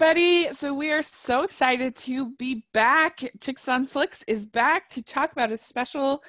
[0.00, 0.48] everybody.
[0.54, 3.20] So we are so excited to be back.
[3.38, 6.24] Chicks on Flicks is back to talk about a special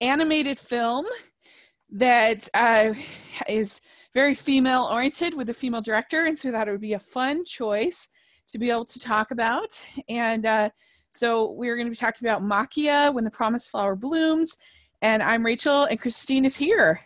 [0.00, 1.06] animated film
[1.90, 2.92] that uh,
[3.48, 3.82] is
[4.14, 6.24] very female oriented with a female director.
[6.24, 8.08] And so that would be a fun choice
[8.48, 9.86] to be able to talk about.
[10.08, 10.70] And uh,
[11.12, 14.56] so we're going to be talking about Maquia when the promised flower blooms.
[15.02, 17.00] And I'm Rachel, and Christine is here.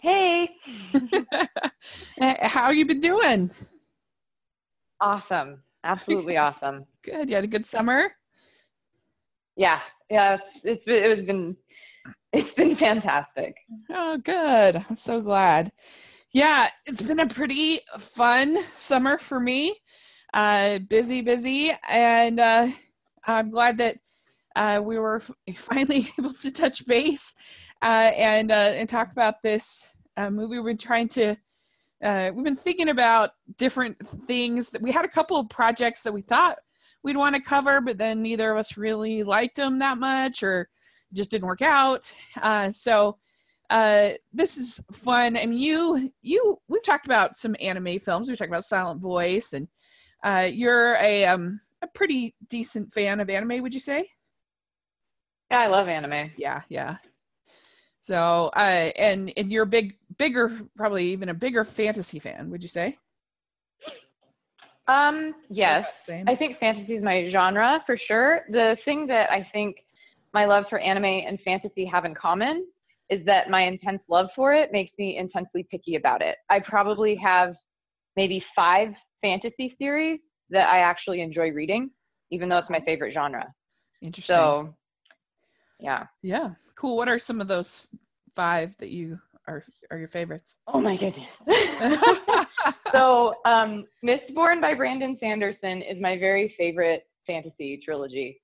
[0.00, 0.48] Hey.
[2.40, 3.50] How you been doing?
[5.00, 5.62] Awesome.
[5.84, 6.86] Absolutely awesome.
[7.02, 7.30] Good.
[7.30, 8.12] You had a good summer?
[9.56, 9.80] Yeah.
[10.10, 10.38] Yeah.
[10.62, 11.56] It's, been, it has been,
[12.32, 13.54] it's been fantastic.
[13.90, 14.84] Oh, good.
[14.88, 15.72] I'm so glad.
[16.32, 16.68] Yeah.
[16.86, 19.76] It's been a pretty fun summer for me.
[20.32, 21.72] Uh, busy, busy.
[21.88, 22.68] And uh,
[23.24, 23.96] I'm glad that
[24.56, 25.20] uh, we were
[25.54, 27.34] finally able to touch base
[27.82, 30.58] uh, and uh, and talk about this uh, movie.
[30.58, 31.36] We've been trying to.
[32.02, 36.12] Uh, we've been thinking about different things that we had a couple of projects that
[36.12, 36.58] we thought
[37.02, 40.68] we'd want to cover, but then neither of us really liked them that much, or
[41.12, 42.12] just didn't work out.
[42.40, 43.18] Uh, so
[43.70, 45.36] uh, this is fun.
[45.36, 48.28] I mean, you you we've talked about some anime films.
[48.28, 49.68] We talked about Silent Voice, and
[50.24, 53.62] uh, you're a um, a pretty decent fan of anime.
[53.62, 54.08] Would you say?
[55.50, 56.32] Yeah, I love anime.
[56.36, 56.96] Yeah, yeah.
[58.02, 62.50] So, uh, and and you're a big, bigger, probably even a bigger fantasy fan.
[62.50, 62.98] Would you say?
[64.86, 65.86] Um, yes.
[65.98, 66.28] Same.
[66.28, 68.42] I think fantasy is my genre for sure.
[68.50, 69.76] The thing that I think
[70.34, 72.66] my love for anime and fantasy have in common
[73.08, 76.36] is that my intense love for it makes me intensely picky about it.
[76.48, 77.54] I probably have
[78.16, 78.88] maybe five
[79.22, 81.90] fantasy series that I actually enjoy reading,
[82.30, 83.46] even though it's my favorite genre.
[84.02, 84.34] Interesting.
[84.34, 84.74] So
[85.78, 86.06] yeah.
[86.22, 86.50] Yeah.
[86.74, 86.96] Cool.
[86.96, 87.86] What are some of those
[88.34, 90.58] five that you are are your favorites?
[90.68, 92.46] Oh my goodness.
[92.92, 98.40] so, um, Mistborn by Brandon Sanderson is my very favorite fantasy trilogy.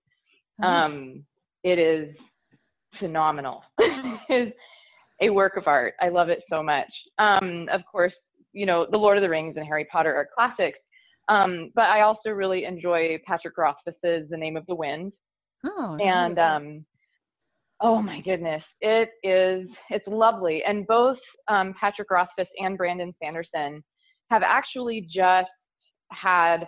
[0.62, 0.68] Oh.
[0.68, 1.24] Um,
[1.62, 2.14] it is
[2.98, 3.62] phenomenal.
[3.78, 4.52] it is
[5.20, 5.94] a work of art.
[6.00, 6.90] I love it so much.
[7.18, 8.12] Um, of course,
[8.52, 10.78] you know, The Lord of the Rings and Harry Potter are classics.
[11.28, 15.12] Um, but I also really enjoy Patrick Rothfuss's The Name of the Wind.
[15.64, 16.84] Oh, and um,
[17.82, 19.68] Oh my goodness, it is.
[19.90, 23.84] It's lovely, and both um, Patrick Rothfuss and Brandon Sanderson
[24.30, 25.50] have actually just
[26.10, 26.66] had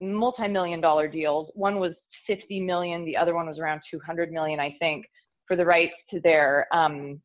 [0.00, 1.50] multi-million dollar deals.
[1.54, 1.92] One was
[2.26, 5.06] 50 million, the other one was around 200 million, I think,
[5.46, 7.20] for the rights to their um,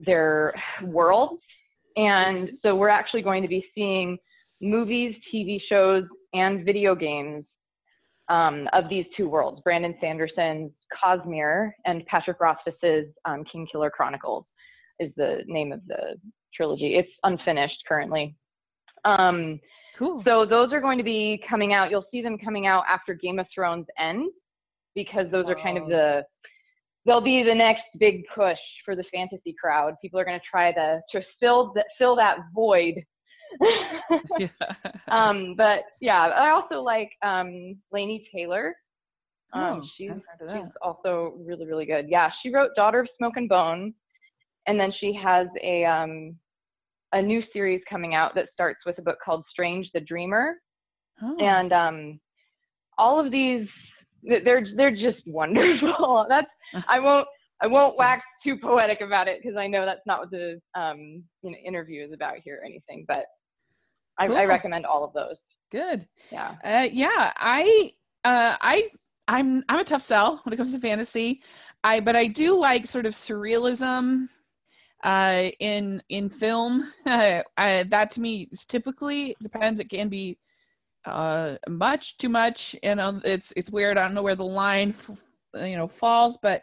[0.00, 1.40] their worlds.
[1.96, 4.18] And so we're actually going to be seeing
[4.60, 6.04] movies, TV shows,
[6.34, 7.44] and video games
[8.28, 14.46] um, of these two worlds Brandon Sanderson's Cosmere and Patrick Rothfuss's um, Kingkiller Chronicles
[15.00, 16.18] is the name of the
[16.54, 16.96] trilogy.
[16.96, 18.34] It's unfinished currently.
[19.04, 19.60] Um,
[19.98, 20.22] cool.
[20.24, 21.90] So those are going to be coming out.
[21.90, 24.32] You'll see them coming out after Game of Thrones ends
[24.94, 26.22] because those are kind of the
[27.04, 29.94] they'll be the next big push for the fantasy crowd.
[30.00, 32.94] People are going to try to to fill that fill that void
[34.38, 34.48] yeah.
[35.08, 38.74] um, but yeah, I also like um, Laini Taylor.
[39.52, 40.10] Um, oh, she's,
[40.40, 42.06] she's also really, really good.
[42.08, 43.94] Yeah, she wrote Daughter of Smoke and Bone,
[44.66, 46.36] and then she has a um,
[47.12, 50.54] a new series coming out that starts with a book called Strange the Dreamer,
[51.22, 51.36] oh.
[51.38, 52.20] and um,
[52.98, 53.68] all of these
[54.22, 56.26] they're they're just wonderful.
[56.28, 56.50] That's
[56.88, 57.26] I won't
[57.62, 61.22] I won't wax too poetic about it because I know that's not what the um,
[61.42, 63.04] you know, interview is about here or anything.
[63.06, 63.24] But
[64.18, 64.36] I, cool.
[64.36, 65.36] I recommend all of those.
[65.70, 66.06] Good.
[66.30, 66.54] Yeah.
[66.64, 67.32] Uh, yeah.
[67.36, 67.92] I
[68.24, 68.88] uh, I
[69.28, 71.42] I'm I'm a tough sell when it comes to fantasy.
[71.82, 74.28] I but I do like sort of surrealism
[75.02, 76.90] uh, in in film.
[77.56, 79.78] Uh, that to me is typically depends.
[79.80, 80.38] It can be
[81.04, 82.74] uh, much too much.
[82.82, 83.98] You know, it's it's weird.
[83.98, 85.22] I don't know where the line f-
[85.54, 86.62] you know falls, but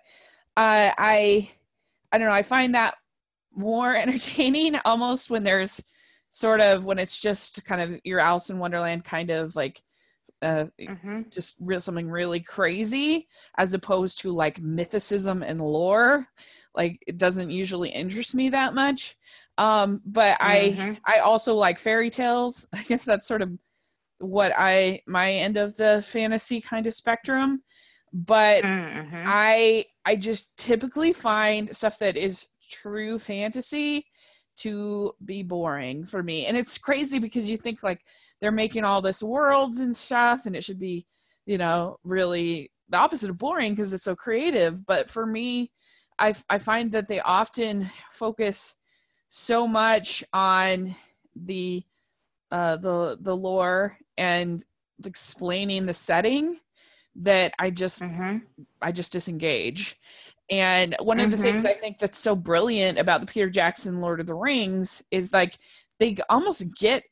[0.58, 1.50] uh, I
[2.12, 2.34] I don't know.
[2.34, 2.96] I find that
[3.56, 5.82] more entertaining almost when there's
[6.32, 9.82] sort of when it's just kind of your Alice in Wonderland kind of like
[10.42, 11.22] uh, mm-hmm.
[11.30, 16.28] just real something really crazy as opposed to like mythicism and lore
[16.74, 19.18] like it doesn't usually interest me that much
[19.58, 20.94] um but mm-hmm.
[21.06, 23.52] i i also like fairy tales i guess that's sort of
[24.20, 27.62] what i my end of the fantasy kind of spectrum
[28.14, 29.24] but mm-hmm.
[29.28, 34.06] i i just typically find stuff that is true fantasy
[34.64, 36.46] to be boring for me.
[36.46, 38.02] And it's crazy because you think like
[38.40, 41.06] they're making all this worlds and stuff and it should be,
[41.46, 44.86] you know, really the opposite of boring because it's so creative.
[44.86, 45.72] But for me,
[46.20, 48.76] I, I find that they often focus
[49.28, 50.96] so much on
[51.36, 51.84] the
[52.52, 54.64] uh, the the lore and
[55.06, 56.60] explaining the setting
[57.16, 58.38] that I just Mm-hmm.
[58.82, 59.98] I just disengage.
[60.52, 64.20] And one of the things I think that's so brilliant about the Peter Jackson Lord
[64.20, 65.58] of the Rings is like
[65.98, 67.04] they almost get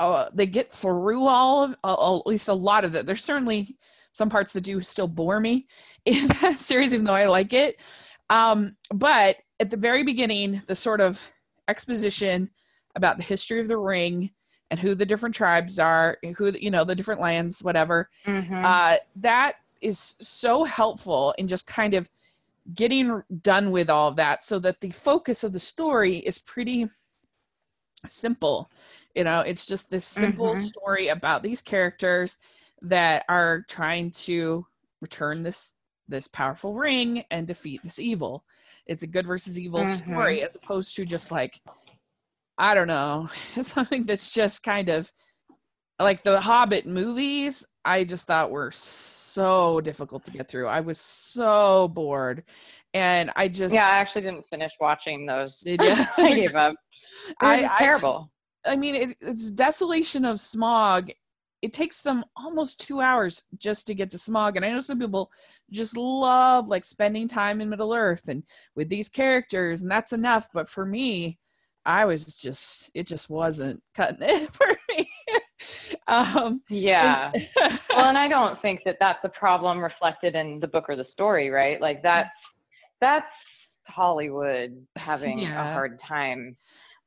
[0.00, 3.06] uh, they get through all of uh, at least a lot of it.
[3.06, 3.76] There's certainly
[4.10, 5.68] some parts that do still bore me
[6.04, 7.80] in that series, even though I like it.
[8.28, 11.30] Um, but at the very beginning, the sort of
[11.68, 12.50] exposition
[12.96, 14.30] about the history of the ring
[14.70, 18.10] and who the different tribes are, who you know the different lands, whatever.
[18.26, 18.64] Mm-hmm.
[18.64, 22.08] Uh, that is so helpful in just kind of
[22.72, 26.86] getting done with all that, so that the focus of the story is pretty
[28.08, 28.70] simple.
[29.14, 30.58] You know, it's just this simple Mhm.
[30.58, 32.38] story about these characters
[32.82, 34.66] that are trying to
[35.00, 35.74] return this
[36.06, 38.44] this powerful ring and defeat this evil.
[38.86, 41.62] It's a good versus evil story as opposed to just like
[42.58, 43.28] I don't know,
[43.62, 45.10] something that's just kind of
[46.00, 47.66] like the Hobbit movies.
[47.84, 50.66] I just thought were so difficult to get through.
[50.68, 52.44] I was so bored,
[52.94, 55.50] and I just yeah, I actually didn't finish watching those.
[55.64, 56.06] Did ya?
[56.16, 56.74] I gave up.
[57.40, 58.30] I- was I just- terrible.
[58.66, 61.10] I mean, it, it's desolation of Smaug.
[61.60, 64.98] It takes them almost two hours just to get to Smaug, and I know some
[64.98, 65.30] people
[65.70, 68.42] just love like spending time in Middle Earth and
[68.74, 70.48] with these characters, and that's enough.
[70.54, 71.38] But for me,
[71.84, 74.66] I was just it just wasn't cutting it for.
[76.06, 77.32] Um, yeah.
[77.90, 81.06] well, and I don't think that that's a problem reflected in the book or the
[81.12, 81.80] story, right?
[81.80, 82.30] Like that's
[83.00, 83.26] that's
[83.86, 85.70] Hollywood having Yeah.
[85.70, 86.56] a hard time.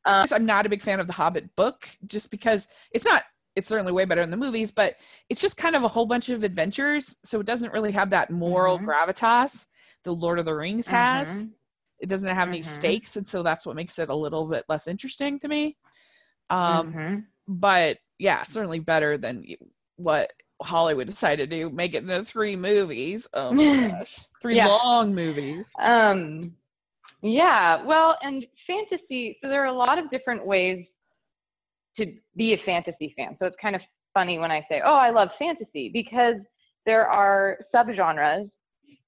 [0.05, 3.23] Um, I'm not a big fan of the Hobbit book just because it's not
[3.55, 4.95] it's certainly way better in the movies, but
[5.29, 8.29] it's just kind of a whole bunch of adventures, so it doesn't really have that
[8.29, 8.85] moral Mhm.
[8.85, 9.65] gravitas
[10.03, 11.43] the Lord of the Rings has.
[11.43, 11.53] Mhm.
[11.99, 12.65] It doesn't have any Mhm.
[12.65, 15.75] stakes, and so that's what makes it a little bit less interesting to me.
[16.51, 17.25] Um, Mhm.
[17.47, 19.45] But yeah, certainly better than
[19.97, 23.27] what Hollywood decided to do, make it into three movies.
[23.33, 24.67] Oh my gosh, three Yeah.
[24.67, 25.73] long movies.
[25.79, 26.55] Um,
[27.21, 30.85] yeah, well, and fantasy, so there are a lot of different ways
[31.97, 33.35] to be a fantasy fan.
[33.39, 33.81] So it's kind of
[34.13, 36.35] funny when I say, oh, I love fantasy, because
[36.85, 38.49] there are subgenres,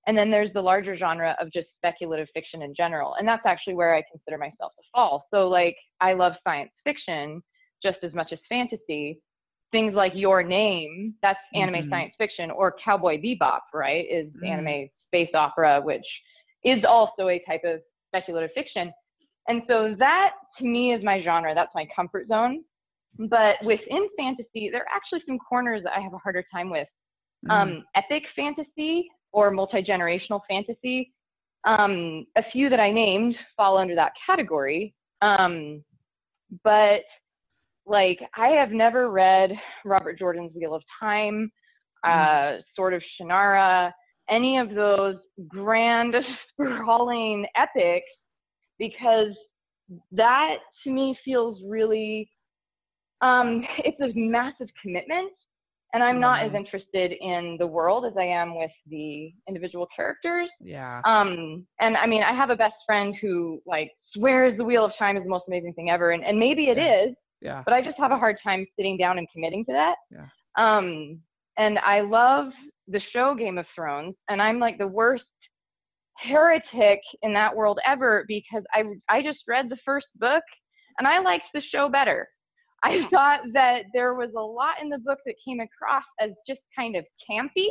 [0.08, 3.16] and then there's the larger genre of just speculative fiction in general.
[3.20, 5.28] And that's actually where I consider myself to fall.
[5.32, 7.44] So, like, I love science fiction
[7.84, 9.22] just as much as fantasy.
[9.72, 11.90] Things like Your Name, that's anime Mhm.
[11.90, 14.48] science fiction, or Cowboy Bebop, right, is Mm.
[14.48, 16.06] anime space opera, which
[16.64, 18.92] is also a type of speculative fiction.
[19.48, 21.54] And so that to me is my genre.
[21.56, 22.64] That's my comfort zone.
[23.18, 26.88] But within fantasy, there are actually some corners that I have a harder time with.
[27.48, 27.52] Mm.
[27.52, 31.14] Um, epic fantasy or multi generational fantasy.
[31.66, 34.94] Um, a few that I named fall under that category.
[35.22, 35.84] Um,
[36.64, 37.04] but
[37.90, 39.52] like, I have never read
[39.84, 41.52] Robert Jordan's Wheel of Time,
[42.08, 43.92] uh, Sword of Shannara,
[44.30, 45.16] any of those
[45.48, 46.16] grand,
[46.54, 48.06] sprawling epics,
[48.78, 49.36] because
[50.12, 52.30] that to me feels really,
[53.22, 55.32] um, it's a massive commitment.
[55.96, 56.58] And I'm not as Mhm.
[56.58, 60.48] interested in the world as I am with the individual characters.
[60.60, 61.02] yeah.
[61.04, 64.92] Um, and I mean, I have a best friend who like swears the Wheel of
[65.00, 67.06] Time is the most amazing thing ever, and, and maybe it Yeah.
[67.06, 67.64] is, Yeah.
[67.66, 69.96] but I just have a hard time sitting down and committing to that.
[70.12, 70.28] Yeah.
[70.58, 71.20] Um,
[71.58, 72.52] and I love
[72.88, 75.24] the show Game of Thrones, and I'm like the worst
[76.18, 80.44] heretic in that world ever because I I just read the first book
[80.98, 82.28] and I liked the show better.
[82.84, 86.62] I thought that there was a lot in the book that came across as just
[86.76, 87.68] kind of campy.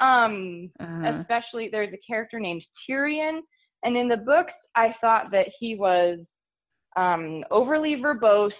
[0.00, 1.18] Um, Uh-huh.
[1.20, 3.40] especially there's a character named Tyrion,
[3.84, 6.18] and in the books I thought that he was
[6.96, 8.52] um, overly verbose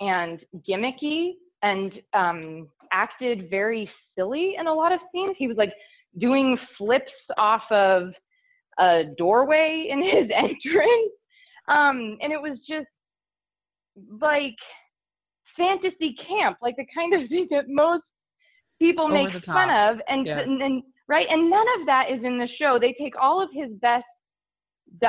[0.00, 5.34] and gimmicky and um, acted very silly in a lot of scenes.
[5.38, 5.72] He was like
[6.18, 8.08] doing flips off of
[8.78, 11.12] a doorway in his entrance,
[11.68, 12.86] um, and it was just
[14.20, 14.54] like
[15.56, 18.02] fantasy camp, like the kind of thing that most
[18.78, 20.40] people Over make fun of, and, Yeah.
[20.40, 22.78] and and right, and none of that is in the show.
[22.78, 24.04] They take all of his best,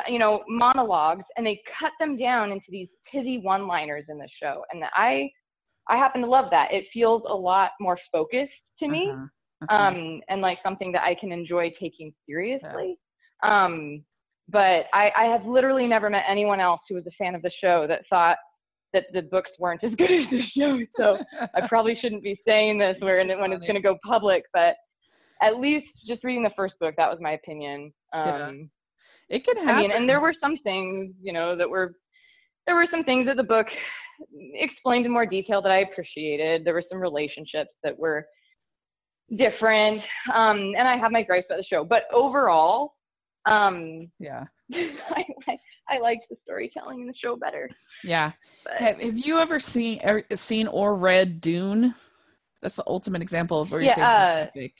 [0.07, 4.63] you know, monologues and they cut them down into these pithy one-liners in the show,
[4.71, 5.29] and I,
[5.87, 6.73] I happen to love that.
[6.73, 9.25] It feels a lot more focused to me Uh-huh.
[9.69, 9.75] Uh-huh.
[9.75, 12.97] um, and like something that I can enjoy taking seriously.
[13.43, 14.03] Um,
[14.49, 17.51] but I, I have literally never met anyone else who was a fan of the
[17.61, 18.37] show that thought
[18.93, 20.79] that the books weren't as good as the show.
[20.95, 21.17] So
[21.55, 24.75] I probably shouldn't be saying this where when it's going to go public, but
[25.41, 27.91] at least just reading the first book, that was my opinion.
[28.13, 28.51] Um, Yeah.
[29.29, 29.75] It can happen.
[29.75, 31.95] I mean, and there were some things, you know, that were
[32.65, 33.67] there were some things that the book
[34.53, 36.65] explained in more detail that I appreciated.
[36.65, 38.25] There were some relationships that were
[39.37, 40.01] different,
[40.33, 41.83] um, and I have my gripes about the show.
[41.83, 42.93] But overall,
[43.45, 45.57] um, yeah, I, I,
[45.89, 47.69] I liked the storytelling in the show better.
[48.03, 48.31] Yeah.
[48.63, 51.93] But Have, you ever seen er, seen or read Dune?
[52.61, 54.73] That's the ultimate example of where you say Yeah, uh, epic.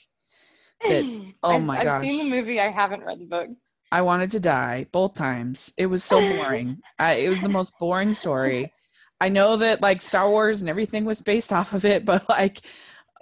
[0.88, 2.30] that- oh I've, my I've seen gosh.
[2.30, 2.60] the movie.
[2.60, 3.48] I haven't read the book.
[3.90, 5.72] I wanted to die both times.
[5.76, 6.78] It was so boring.
[6.98, 8.72] I, it was the most boring story.
[9.20, 12.60] I know that like Star Wars and everything was based off of it, but like,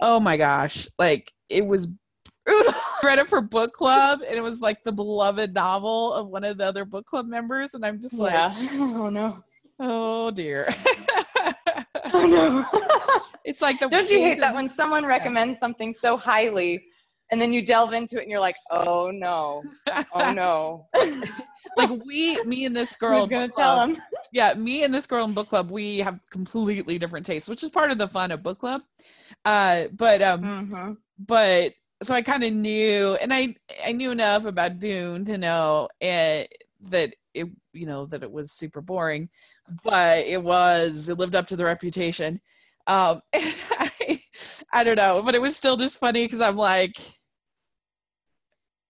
[0.01, 1.87] oh my gosh, like it was
[2.45, 2.73] brutal.
[3.03, 6.45] I read it for book club, and it was like the beloved novel of one
[6.45, 8.69] of the other book club members, and I'm just like, yeah.
[8.73, 9.45] Oh no.
[9.79, 10.69] oh dear.
[12.13, 12.65] Oh no.
[13.45, 16.83] it's like the Don't you hate that of- when someone recommends something so highly,
[17.31, 19.63] and then you delve into it and you're like, oh no,
[20.15, 20.87] oh no.
[21.77, 23.91] like we, me and this girl, gonna tell club,
[24.33, 27.71] yeah, me and this girl in book club, we have completely different tastes, which is
[27.71, 28.83] part of the fun of book club.
[29.45, 33.55] Uh, but um, hmm but so I kind of knew, and I
[33.87, 36.53] I knew enough about Dune to know it,
[36.83, 39.29] that it you know that it was super boring,
[39.83, 42.41] but it was it lived up to the reputation.
[42.87, 44.21] Um, and I
[44.73, 46.97] I don't know, but it was still just funny because I'm like.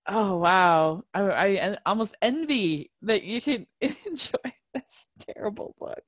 [0.08, 1.02] Oh wow!
[1.14, 6.02] I, I almost envy that you can enjoy this terrible book,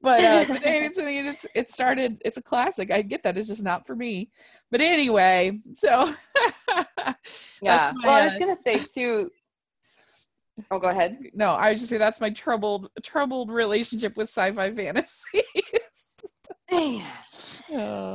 [0.00, 2.20] but uh, but it's I mean it's it started.
[2.24, 2.90] It's a classic.
[2.90, 3.36] I get that.
[3.36, 4.30] It's just not for me.
[4.70, 6.14] But anyway, so
[7.62, 7.92] Yeah.
[7.94, 9.30] my, well, I uh, was gonna say too.
[10.70, 11.18] Oh, go ahead.
[11.34, 15.42] no, I was just say that's my troubled troubled relationship with sci-fi fantasy.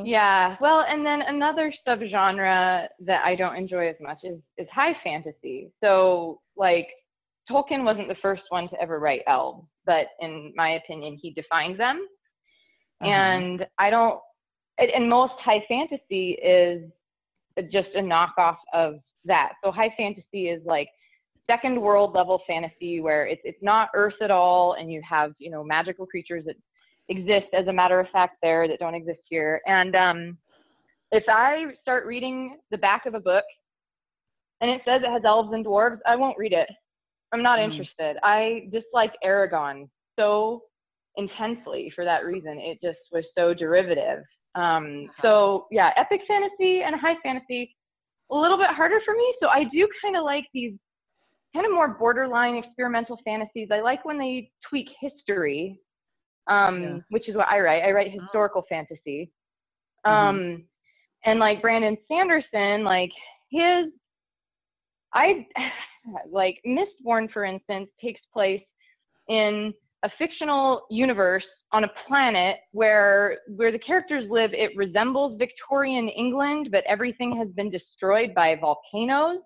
[0.06, 0.56] Yeah.
[0.60, 5.72] Well, and then another subgenre that I don't enjoy as much is is high fantasy.
[5.84, 6.88] So, like,
[7.50, 11.80] Tolkien wasn't the first one to ever write elves, but in my opinion, he defined
[11.80, 12.06] them.
[13.02, 13.10] uh-huh.
[13.12, 14.20] And I don't.
[14.78, 16.90] And and most high fantasy is
[17.72, 19.54] just a knockoff of that.
[19.64, 20.90] So high fantasy is like
[21.50, 25.50] second world level fantasy where it's it's not Earth at all, and you have you
[25.50, 26.56] know magical creatures that
[27.10, 29.62] exist as a matter of fact there that don't exist here.
[29.66, 30.38] And um,
[31.12, 33.46] if I start reading the back of a book
[34.62, 36.70] and it says it has elves and dwarves, I won't read it.
[37.32, 37.72] I'm not Mhm.
[37.72, 38.18] interested.
[38.24, 40.64] I dislike Eragon so
[41.16, 42.60] intensely for that reason.
[42.60, 44.24] It just was so derivative.
[44.56, 47.76] Um, so yeah, epic fantasy and high fantasy,
[48.32, 49.36] a little bit harder for me.
[49.42, 50.78] So I do kind of like these
[51.54, 53.70] kind of more borderline experimental fantasies.
[53.72, 55.80] I like when they tweak history,
[56.48, 56.98] um, Yeah.
[57.10, 57.84] which is what I write.
[57.84, 59.32] I write historical fantasy.
[60.06, 60.12] Mhm.
[60.12, 60.68] Um,
[61.26, 63.12] and like Brandon Sanderson, like
[63.50, 63.92] his,
[65.14, 65.46] I
[66.30, 68.64] like Mistborn, for instance, takes place
[69.28, 69.74] in
[70.04, 74.54] a fictional universe on a planet where where the characters live.
[74.54, 79.40] It resembles Victorian England, but everything has been destroyed by volcanoes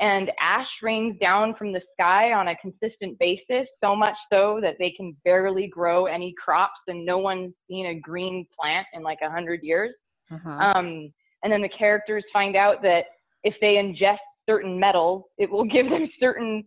[0.00, 4.74] and ash rains down from the sky on a consistent basis, so much so that
[4.78, 9.18] they can barely grow any crops, and no one's seen a green plant in like
[9.22, 9.94] a hundred years.
[10.32, 10.50] Uh-huh.
[10.50, 13.04] Um, and then the characters find out that
[13.44, 16.64] if they ingest certain metals, it will give them certain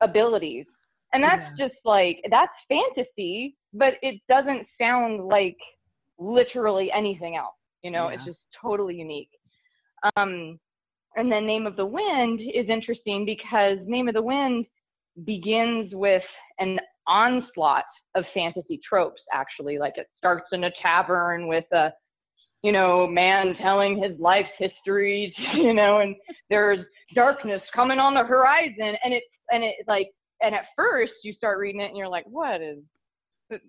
[0.00, 0.66] abilities.
[1.12, 5.56] And that's just like, that's fantasy, but it doesn't sound like
[6.18, 7.54] literally anything else.
[7.82, 9.30] You know, it's just totally unique.
[10.16, 10.58] Um,
[11.16, 14.66] and then Name of the Wind is interesting because Name of the Wind
[15.24, 16.22] begins with
[16.58, 19.78] an onslaught of fantasy tropes, actually.
[19.78, 21.92] Like it starts in a tavern with a
[22.62, 26.16] you know, man telling his life's history, you know, and
[26.50, 30.08] there's darkness coming on the horizon, and it's and it like,
[30.42, 32.78] and at first you start reading it and you're like, what is,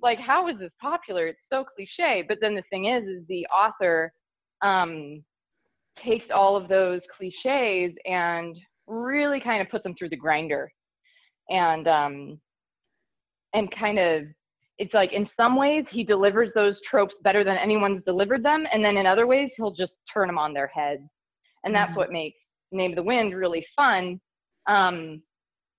[0.02, 1.28] like, how is this popular?
[1.28, 2.24] It's so cliche.
[2.28, 4.12] But then the thing is, is the author
[4.64, 5.24] um,
[6.06, 8.56] takes all of those cliches and
[8.88, 10.72] really kind of puts them through the grinder,
[11.50, 12.40] and um,
[13.54, 14.24] and kind of
[14.78, 18.84] it's like in some ways he delivers those tropes better than anyone's delivered them and
[18.84, 21.02] then in other ways he'll just turn them on their heads
[21.64, 21.98] and that's Mhm.
[21.98, 22.38] what makes
[22.72, 24.20] name of the wind really fun.
[24.68, 25.24] Um,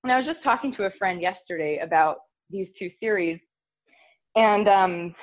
[0.05, 2.19] and i was just talking to a friend yesterday about
[2.51, 3.39] these two series
[4.37, 5.15] and um,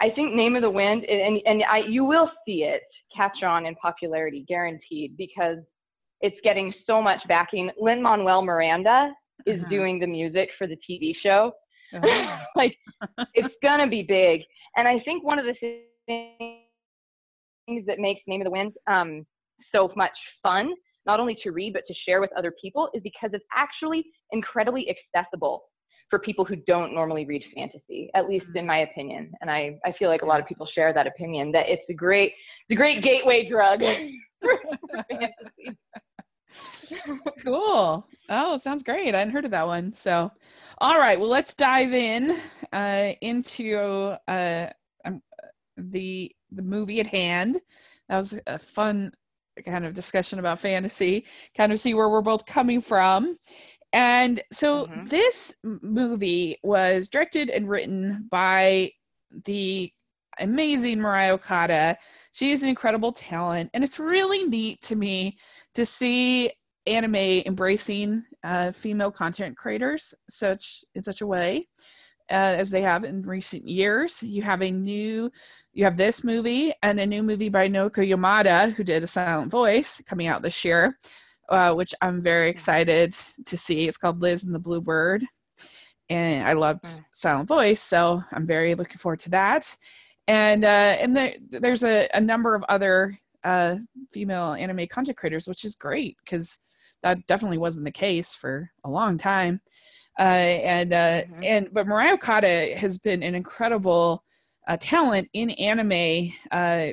[0.00, 2.82] i think name of the wind and, and I, you will see it
[3.14, 5.58] catch on in popularity guaranteed because
[6.20, 9.12] it's getting so much backing lin manuel miranda
[9.46, 9.70] is Uh-huh.
[9.70, 11.52] doing the music for the tv show
[11.94, 12.36] Uh-huh.
[12.56, 12.76] like
[13.34, 14.42] it's gonna be big.
[14.76, 15.84] And I think one of the things
[17.86, 19.26] that makes Name of the Wind um,
[19.74, 20.12] so much
[20.42, 20.74] fun,
[21.06, 24.86] not only to read but to share with other people, is because it's actually incredibly
[24.88, 25.64] accessible.
[26.10, 29.32] For people who don't normally read fantasy, at least in my opinion.
[29.40, 31.94] And I, I feel like a lot of people share that opinion that it's a
[31.94, 32.32] great,
[32.68, 33.80] it's a great gateway drug
[34.40, 34.58] for,
[34.90, 35.78] for fantasy.
[37.44, 38.06] cool.
[38.28, 39.14] Oh, it sounds great.
[39.14, 39.92] I hadn't heard of that one.
[39.92, 40.30] So,
[40.78, 41.18] all right.
[41.18, 42.40] Well, let's dive in
[42.72, 44.66] uh, into uh,
[45.04, 45.22] um,
[45.76, 47.58] the the movie at hand.
[48.08, 49.12] That was a fun
[49.64, 51.26] kind of discussion about fantasy.
[51.56, 53.36] Kind of see where we're both coming from.
[53.92, 55.04] And so mm-hmm.
[55.04, 58.92] this movie was directed and written by
[59.44, 59.90] the
[60.40, 61.96] amazing Mariah Okada.
[62.32, 65.38] She is an incredible talent, and it's really neat to me
[65.74, 66.52] to see
[66.86, 71.68] anime embracing uh, female content creators such in such a way
[72.30, 74.22] uh, as they have in recent years.
[74.22, 75.30] You have a new,
[75.72, 79.50] you have this movie and a new movie by Naoko Yamada, who did a silent
[79.50, 80.96] voice, coming out this year,
[81.48, 83.12] uh, which I'm very excited
[83.46, 83.86] to see.
[83.86, 85.24] It's called Liz and the Blue Bird,
[86.08, 87.04] and I loved mm.
[87.12, 89.76] silent voice, so I'm very looking forward to that.
[90.26, 93.76] And uh, and the, there's a, a number of other uh,
[94.12, 96.58] female anime content creators, which is great because
[97.02, 99.60] that definitely wasn't the case for a long time.
[100.18, 101.44] Uh, and uh, mm-hmm.
[101.44, 104.24] and but Mariah Okada has been an incredible
[104.66, 106.32] uh, talent in anime.
[106.50, 106.88] Uh,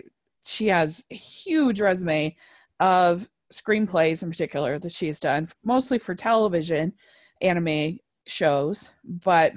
[0.46, 2.36] she has a huge resume
[2.80, 3.28] of
[3.62, 6.94] screenplays in particular that she's done, mostly for television
[7.42, 8.92] anime shows.
[9.04, 9.54] But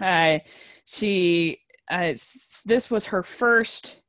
[0.00, 0.40] uh,
[0.84, 1.58] she
[1.90, 2.12] uh,
[2.64, 4.02] this was her first.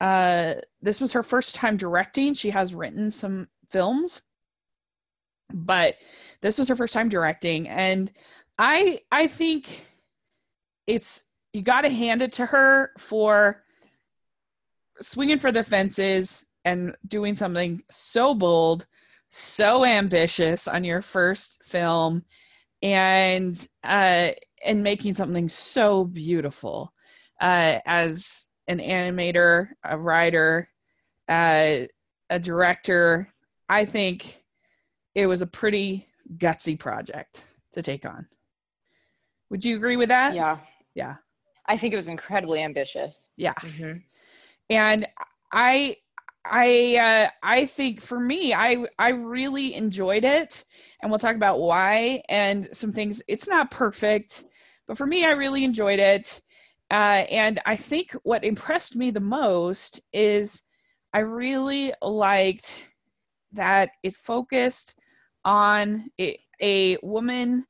[0.00, 2.34] this was her first time directing.
[2.34, 4.22] She has written some films
[5.52, 5.94] but
[6.40, 8.12] this was her first time directing and
[8.58, 9.86] i i think
[10.86, 13.62] it's you got to hand it to her for
[15.00, 18.86] swinging for the fences and doing something so bold
[19.30, 22.24] so ambitious on your first film
[22.82, 24.28] and uh
[24.64, 26.92] and making something so beautiful
[27.40, 30.68] uh as an animator a writer
[31.28, 31.78] uh
[32.30, 33.28] a director
[33.68, 34.44] i think
[35.14, 38.26] it was a pretty gutsy project to take on.
[39.50, 40.34] Would you agree with that?
[40.34, 40.58] Yeah.
[40.94, 41.16] Yeah.
[41.66, 43.12] I think it was incredibly ambitious.
[43.36, 43.54] Yeah.
[43.54, 43.98] Mm-hmm.
[44.70, 45.06] And
[45.52, 45.96] I
[46.44, 50.64] I uh, I think for me, I I really enjoyed it,
[51.02, 53.22] and we'll talk about why and some things.
[53.28, 54.44] It's not perfect,
[54.86, 56.42] but for me, I really enjoyed it.
[56.90, 60.62] Uh, and I think what impressed me the most is
[61.12, 62.82] I really liked
[63.52, 64.98] that it focused
[65.44, 67.66] on a, a woman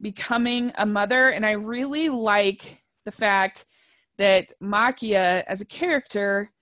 [0.00, 1.30] becoming a mother.
[1.30, 3.66] And I really like the fact
[4.18, 6.52] that Maquia as a character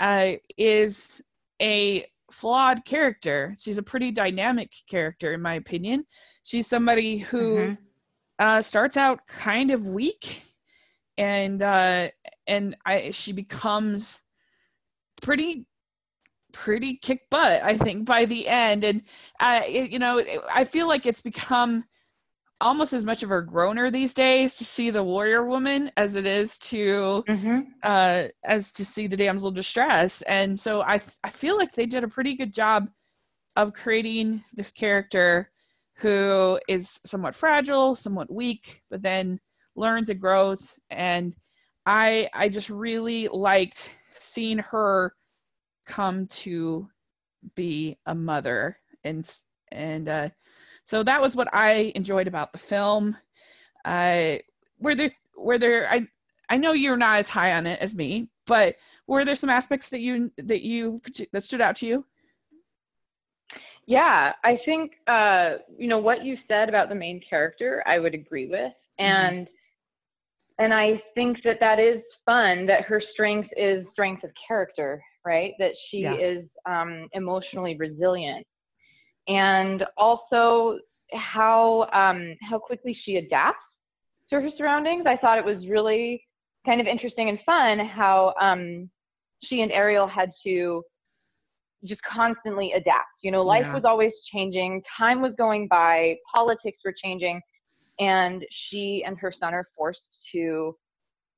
[0.00, 1.22] uh, is
[1.60, 3.54] a flawed character.
[3.58, 6.04] She's a pretty dynamic character, in my opinion.
[6.42, 7.74] She's somebody who mm-hmm.
[8.38, 10.42] uh, starts out kind of weak,
[11.16, 12.08] and uh,
[12.46, 14.20] and I, she becomes
[15.22, 15.66] pretty
[16.52, 19.02] pretty kick butt i think by the end and
[19.40, 20.22] uh, it, you know
[20.54, 21.84] i feel like it's become
[22.60, 26.26] almost as much of a groaner these days to see the warrior woman as it
[26.26, 27.60] is to mm-hmm.
[27.82, 32.02] uh as to see the damsel distress and so i i feel like they did
[32.02, 32.88] a pretty good job
[33.56, 35.50] of creating this character
[35.96, 39.38] who is somewhat fragile somewhat weak but then
[39.74, 41.36] learns and grows and
[41.84, 45.14] i i just really liked seeing her
[45.84, 46.88] come to
[47.54, 49.30] be a mother and
[49.72, 50.28] and uh,
[50.86, 53.16] so that was what I enjoyed about the film.
[53.84, 54.36] Uh,
[54.78, 56.06] were there were there I
[56.48, 59.88] I know you're not as high on it as me, but were there some aspects
[59.90, 61.00] that you that you
[61.32, 62.04] that stood out to you?
[63.86, 67.82] Yeah, I think uh, you know what you said about the main character.
[67.86, 69.04] I would agree with, mm-hmm.
[69.04, 69.48] and
[70.58, 72.66] and I think that that is fun.
[72.66, 75.52] That her strength is strength of character, right?
[75.58, 76.14] That she yeah.
[76.14, 78.46] is um, emotionally resilient,
[79.28, 80.78] and also
[81.12, 83.58] how um, how quickly she adapts
[84.30, 85.04] to her surroundings.
[85.06, 86.22] I thought it was really
[86.64, 88.90] kind of interesting and fun how um,
[89.44, 90.82] she and Ariel had to
[91.84, 93.22] just constantly adapt.
[93.22, 93.74] You know, life yeah.
[93.74, 97.40] was always changing, time was going by, politics were changing,
[98.00, 100.00] and she and her son are forced
[100.32, 100.76] to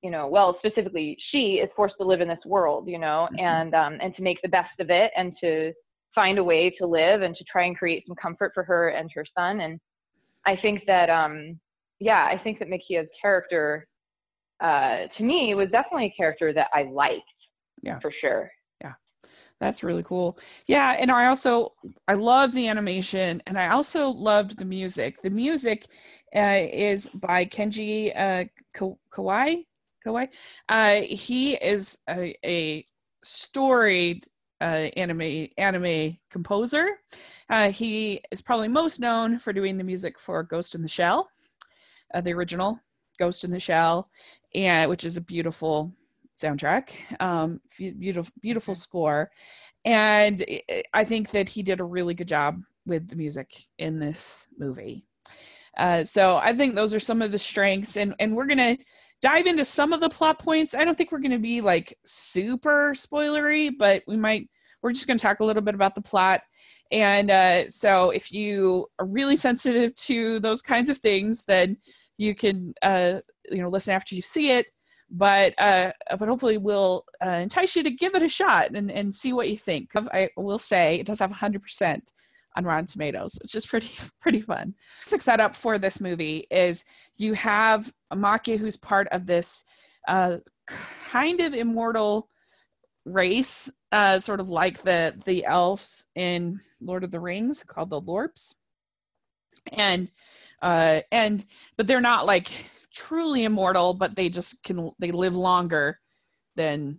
[0.03, 3.41] you know, well, specifically, she is forced to live in this world, you know, mm-hmm.
[3.41, 5.73] and um, and to make the best of it, and to
[6.15, 9.11] find a way to live, and to try and create some comfort for her and
[9.15, 9.61] her son.
[9.61, 9.79] And
[10.47, 11.59] I think that, um,
[12.01, 13.87] yeah, I think that Maquia's character,
[14.61, 17.23] uh, to me, was definitely a character that I liked.
[17.83, 18.51] Yeah, for sure.
[18.83, 18.95] Yeah,
[19.61, 20.39] That's really cool.
[20.67, 21.75] Yeah, and I also
[22.09, 25.23] I love the animation, and I also loved the music.
[25.23, 25.87] The music
[26.35, 28.45] uh, is by Kenji uh,
[29.13, 29.65] Kawai.
[30.07, 30.29] Kawai.
[30.69, 32.87] Uh, he is a, a
[33.23, 34.27] storied
[34.61, 36.99] uh, anime anime composer.
[37.49, 41.29] Uh, he is probably most known for doing the music for Ghost in the Shell,
[42.15, 42.79] uh, the original
[43.19, 44.09] Ghost in the Shell,
[44.55, 45.93] and which is a beautiful
[46.37, 46.91] soundtrack,
[47.21, 49.31] um, beautiful beautiful score,
[49.85, 50.45] and
[50.93, 55.05] I think that he did a really good job with the music in this movie.
[55.77, 58.77] Uh, so I think those are some of the strengths, and and we're gonna
[59.21, 60.75] dive into some of the plot points.
[60.75, 64.49] I don't think we're gonna be like super spoilery, but we might.
[64.83, 66.41] We're just gonna talk a little bit about the plot.
[66.91, 71.77] And uh, so, if you are really sensitive to those kinds of things, then
[72.17, 74.67] you can, uh, you know, listen after you see it
[75.11, 79.15] but uh, but hopefully we'll uh, entice you to give it a shot and, and
[79.15, 79.91] see what you think.
[79.97, 82.01] I will say it does have 100%
[82.57, 84.75] on Rotten Tomatoes, which is pretty pretty fun.
[85.11, 86.85] The setup for this movie is
[87.17, 89.65] you have Maquia, who's part of this
[90.07, 92.29] uh, kind of immortal
[93.05, 98.01] race, uh, sort of like the the elves in Lord of the Rings, called the
[98.01, 98.55] Lorps,
[99.73, 100.11] and
[100.63, 101.45] uh, and
[101.77, 102.51] but they're not like
[102.93, 106.01] truly immortal, but they just can they live longer
[106.57, 106.99] than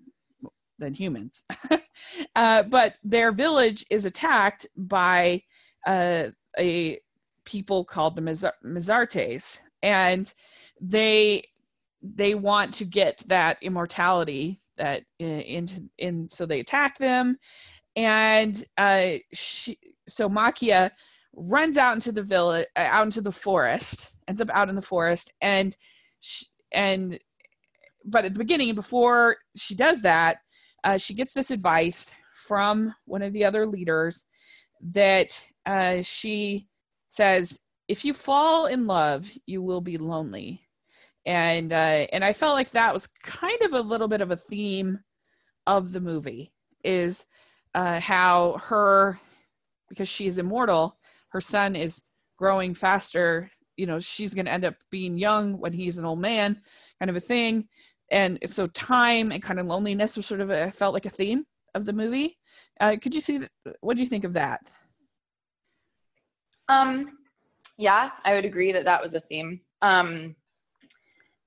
[0.79, 1.43] than humans.
[2.35, 5.43] uh, but their village is attacked by
[5.85, 6.99] uh, a
[7.45, 10.33] people called the Mezartes, and
[10.81, 11.43] they
[12.01, 17.37] they want to get that immortality that into in, in so they attack them,
[17.95, 20.91] and uh, she, so Maquia
[21.33, 24.81] runs out into the village, uh, out into the forest, ends up out in the
[24.81, 25.75] forest, and
[26.19, 27.19] she, and
[28.05, 30.37] but at the beginning, before she does that,
[30.83, 34.25] uh, she gets this advice from one of the other leaders
[34.81, 36.67] that uh, she
[37.07, 40.61] says, "If you fall in love, you will be lonely."
[41.25, 44.35] And uh, and I felt like that was kind of a little bit of a
[44.35, 44.99] theme
[45.67, 46.51] of the movie
[46.83, 47.27] is
[47.75, 49.19] uh, how her
[49.89, 50.97] because she is immortal
[51.29, 52.03] her son is
[52.37, 56.19] growing faster you know she's going to end up being young when he's an old
[56.19, 56.59] man
[56.99, 57.67] kind of a thing
[58.12, 61.45] and so time and kind of loneliness was sort of a, felt like a theme
[61.76, 62.38] of the movie.
[62.80, 63.41] Uh, could you see
[63.82, 64.76] what do you think of that?
[66.67, 67.17] Um
[67.78, 69.60] yeah i would agree that that was a theme.
[69.82, 70.36] Um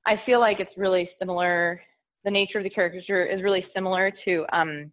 [0.07, 1.81] i feel like it's really similar
[2.25, 4.90] the nature of the character is really similar to um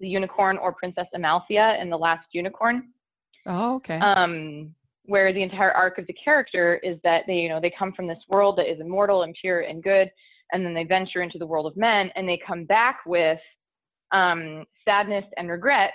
[0.00, 2.88] the unicorn or princess amalthea in the last unicorn.
[3.46, 3.98] Oh, okay.
[3.98, 7.92] Um, where the entire arc of the character is that they, you know, they come
[7.92, 10.10] from this world that is immortal and pure and good,
[10.52, 13.38] and then they venture into the world of men, and they come back with
[14.12, 15.92] um, sadness and regret,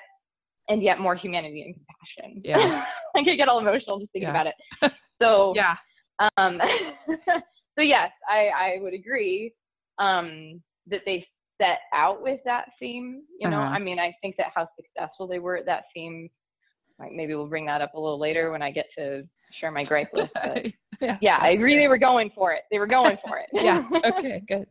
[0.70, 2.42] and yet more humanity and compassion.
[2.44, 2.84] Yeah.
[3.16, 4.42] I can get all emotional just thinking yeah.
[4.42, 4.94] about it.
[5.20, 5.76] So yeah.
[6.38, 6.62] Um,
[7.76, 9.52] so yes, I I would agree
[9.98, 11.26] um, that they
[11.60, 13.24] set out with that theme.
[13.40, 13.74] You know, uh-huh.
[13.74, 16.30] I mean, I think that how successful they were at that theme
[17.12, 20.10] maybe we'll bring that up a little later when I get to share my gripe
[20.14, 20.32] list.
[20.34, 20.66] But
[21.02, 21.76] yeah, yeah I agree.
[21.76, 21.82] Good.
[21.82, 22.64] They were going for it.
[22.72, 23.48] They were going for it.
[23.54, 23.88] yeah.
[24.06, 24.42] Okay.
[24.48, 24.68] Good.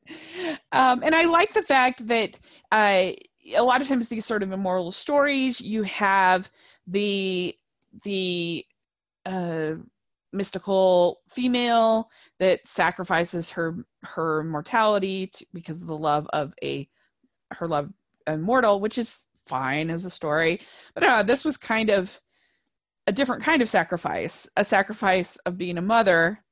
[0.72, 2.38] Um, and I like the fact that
[2.72, 3.12] uh,
[3.56, 6.50] a lot of times these sort of immortal stories, you have
[6.86, 7.54] the
[8.04, 8.64] the
[9.24, 9.74] uh,
[10.32, 12.08] mystical female
[12.38, 16.88] that sacrifices her her mortality to, because of the love of a
[17.52, 17.92] her love
[18.26, 20.60] immortal, which is fine as a story.
[20.94, 22.20] But uh, this was kind of
[23.06, 26.42] a different kind of sacrifice, a sacrifice of being a mother,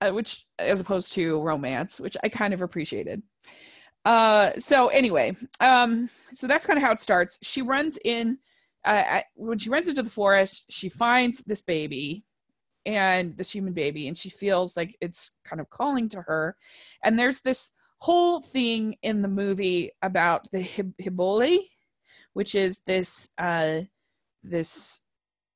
[0.00, 3.22] uh, which as opposed to romance, which I kind of appreciated.
[4.04, 7.38] Uh, so anyway, um, so that's kind of how it starts.
[7.42, 8.38] She runs in
[8.84, 10.66] uh, at, when she runs into the forest.
[10.70, 12.24] She finds this baby
[12.86, 16.56] and this human baby, and she feels like it's kind of calling to her.
[17.04, 21.58] And there's this whole thing in the movie about the hib- hiboli,
[22.38, 23.80] which is this uh,
[24.44, 25.02] this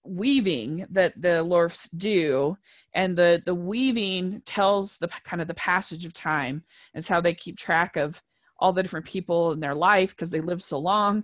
[0.03, 2.59] weaving that the lorps do.
[2.92, 6.64] And the the weaving tells the kind of the passage of time.
[6.92, 8.21] It's how they keep track of
[8.59, 11.23] all the different people in their life because they live so long.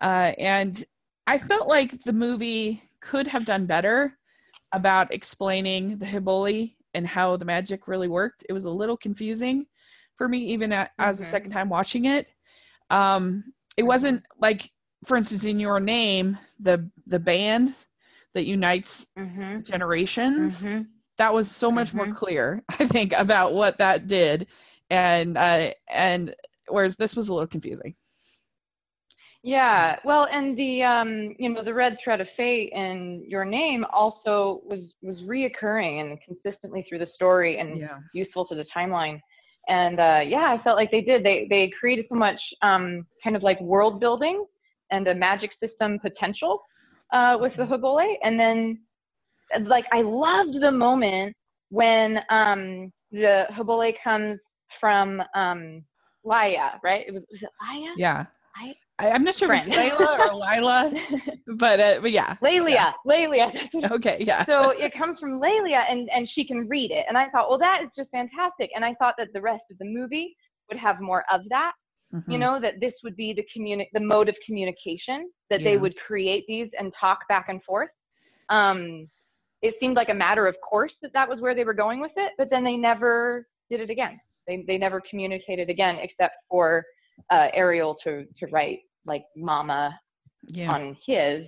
[0.00, 0.84] Uh, and
[1.26, 4.16] i felt like the movie could have done better
[4.70, 8.46] about explaining the hiboli and how the magic really worked.
[8.48, 9.66] It was a little confusing
[10.14, 12.28] for me even as a second time watching it.
[12.90, 14.70] Um it wasn't like
[15.04, 17.74] for instance in your name the the band
[18.34, 19.60] that unites mm-hmm.
[19.62, 20.82] generations mm-hmm.
[21.18, 22.14] that was so much more mm-hmm.
[22.14, 24.46] clear i think about what that did
[24.90, 26.34] and uh and
[26.68, 27.94] whereas this was a little confusing
[29.42, 33.86] Yeah, well, and the um, you know, the red thread of fate in your name
[33.90, 37.98] also was was reoccurring and consistently through the story and Yeah.
[38.12, 39.18] useful to the timeline.
[39.68, 41.22] And uh, yeah, I felt like they did.
[41.24, 44.44] They they created so much um, kind of like world building
[44.90, 46.60] and a magic system potential
[47.12, 48.16] uh, with the Hobole.
[48.22, 48.80] And then
[49.62, 51.34] like I loved the moment
[51.70, 54.38] when um, the Hobole comes
[54.80, 55.82] from um,
[56.24, 57.04] Laia, right?
[57.06, 57.92] It was, was it Laia?
[57.96, 58.26] Yeah.
[58.56, 59.92] I- I, I'm not sure if it's Friend.
[59.92, 60.92] Layla or Lila,
[61.56, 62.36] but uh, but yeah.
[62.42, 63.50] Lelia, Lelia.
[63.72, 64.44] that's Okay, yeah.
[64.44, 67.06] so it comes from Lelia and, and she can read it.
[67.08, 68.68] And I thought, well, that is just fantastic.
[68.74, 70.36] And I thought that the rest of the movie
[70.68, 71.72] would have more of that,
[72.12, 72.38] you Mhm.
[72.40, 75.70] know, that this would be the communi- the mode of communication, that Yeah.
[75.70, 77.90] they would create these and talk back and forth.
[78.48, 79.08] Um,
[79.62, 82.12] it seemed like a matter of course that that was where they were going with
[82.16, 84.20] it, but then they never did it again.
[84.46, 86.84] They, they never communicated again except for
[87.30, 89.98] uh, Ariel to, to write like mama
[90.48, 90.72] yeah.
[90.72, 91.46] on his,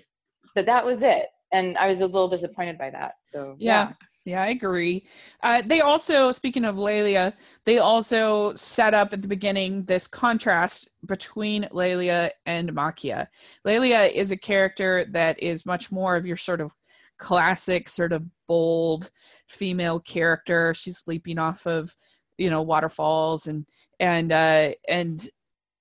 [0.55, 1.29] but that was it.
[1.53, 3.15] And I was a little disappointed by that.
[3.31, 3.89] So Yeah.
[3.89, 3.93] Yeah,
[4.27, 5.05] I agree.
[5.43, 10.91] Uh, they also, speaking of Lelia, they also set up at the beginning this contrast
[11.07, 13.27] between Lelia and Maquia.
[13.65, 16.73] Lelia is a character that is much more of your sort of
[17.19, 19.11] classic, sort of bold
[19.49, 20.73] female character.
[20.73, 21.95] She's leaping off of,
[22.39, 23.67] you know, waterfalls and
[23.99, 25.25] and uh, and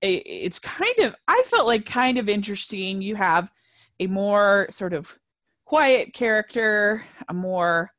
[0.02, 3.04] it, it's kind of I felt like kind of interesting.
[3.04, 3.52] You have
[4.00, 5.16] a more sort of
[5.66, 7.92] quiet character, a more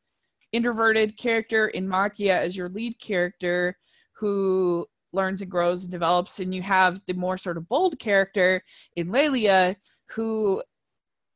[0.52, 3.76] introverted character in Maquia as your lead character
[4.12, 8.62] who learns and grows and develops and you have the more sort of bold character
[8.96, 9.76] in Lelia
[10.10, 10.62] who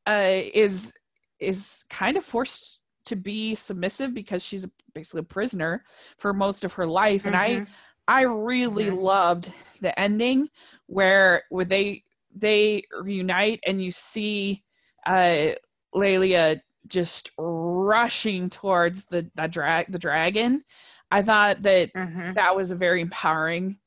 [0.06, 0.94] uh, is
[1.40, 5.84] is kind of forced to be submissive because she's a, basically a prisoner
[6.18, 7.68] for most of her life and I Mhm.
[8.08, 9.02] I really Mhm.
[9.02, 10.48] loved the ending
[10.86, 14.62] where where they they reunite and you see
[15.06, 15.52] uh
[15.92, 20.64] Lelia just rushing towards the the drag the dragon.
[21.10, 22.34] I thought that Mhm.
[22.34, 23.78] that was a very empowering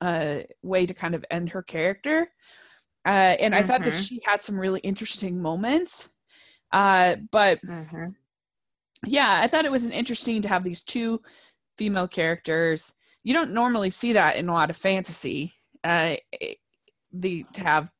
[0.00, 2.28] uh way to kind of end her character.
[3.06, 4.06] Uh and I thought that Mhm.
[4.08, 6.10] she had some really interesting moments.
[6.72, 8.14] Uh but Mhm.
[9.06, 11.20] yeah, I thought it was an interesting to have these two
[11.78, 12.94] female characters.
[13.22, 15.52] You don't normally see that in a lot of fantasy.
[15.82, 16.58] Uh, it-
[17.12, 17.90] the to have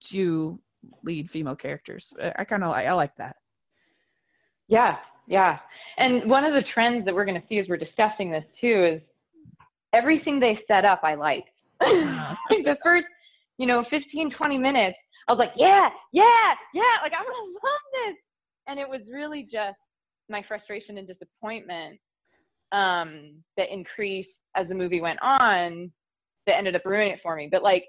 [0.00, 0.60] two
[1.02, 2.14] lead female characters.
[2.22, 2.86] I, I kind of like.
[2.86, 3.36] I like that.
[4.72, 5.58] Yeah, yeah.
[5.98, 8.94] And one of the trends that we're going to see as we're discussing this too
[8.94, 9.02] is
[9.92, 11.50] everything they set up, I liked.
[11.82, 12.34] Uh-huh.
[12.50, 13.04] like the first,
[13.58, 14.96] you know, 15, 20 minutes,
[15.28, 18.16] I was like, yeah, yeah, yeah, like I'm going to love this.
[18.66, 19.76] And it was really just
[20.30, 21.98] my frustration and disappointment
[22.72, 25.92] um, that increased as the movie went on
[26.46, 27.46] that ended up ruining it for me.
[27.52, 27.84] But like,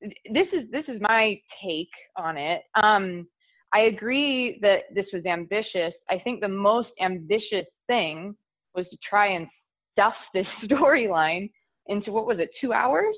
[0.00, 2.62] this is this is my take on it.
[2.80, 3.26] Um,
[3.72, 5.94] I agree that this was ambitious.
[6.08, 8.36] I think the most ambitious thing
[8.74, 9.46] was to try and
[9.92, 11.50] stuff this storyline
[11.86, 13.16] into what was it, two hours?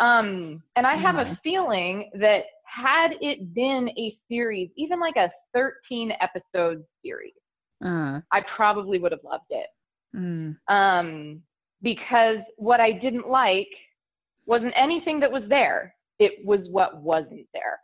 [0.00, 1.38] Um, and I have a Mhm.
[1.42, 7.34] feeling that had it been a series, even like a 13 episode series,
[7.84, 9.66] Uh, I probably would have loved it.
[10.14, 11.42] mm, Um,
[11.82, 13.68] because what I didn't like
[14.46, 15.94] wasn't anything that was there.
[16.18, 17.80] It was what wasn't there.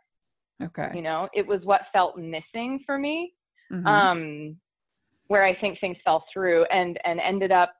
[0.61, 0.91] Okay.
[0.93, 3.33] You know, it was what felt missing for me.
[3.71, 3.85] Mhm.
[3.85, 4.59] um,
[5.27, 7.71] where I think things fell through and and ended up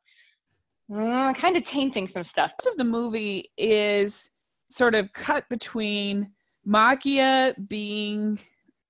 [0.90, 2.52] mm, kind of tainting some stuff.
[2.62, 4.30] most of the movie is
[4.70, 6.32] sort of cut between
[6.68, 8.40] Maquia being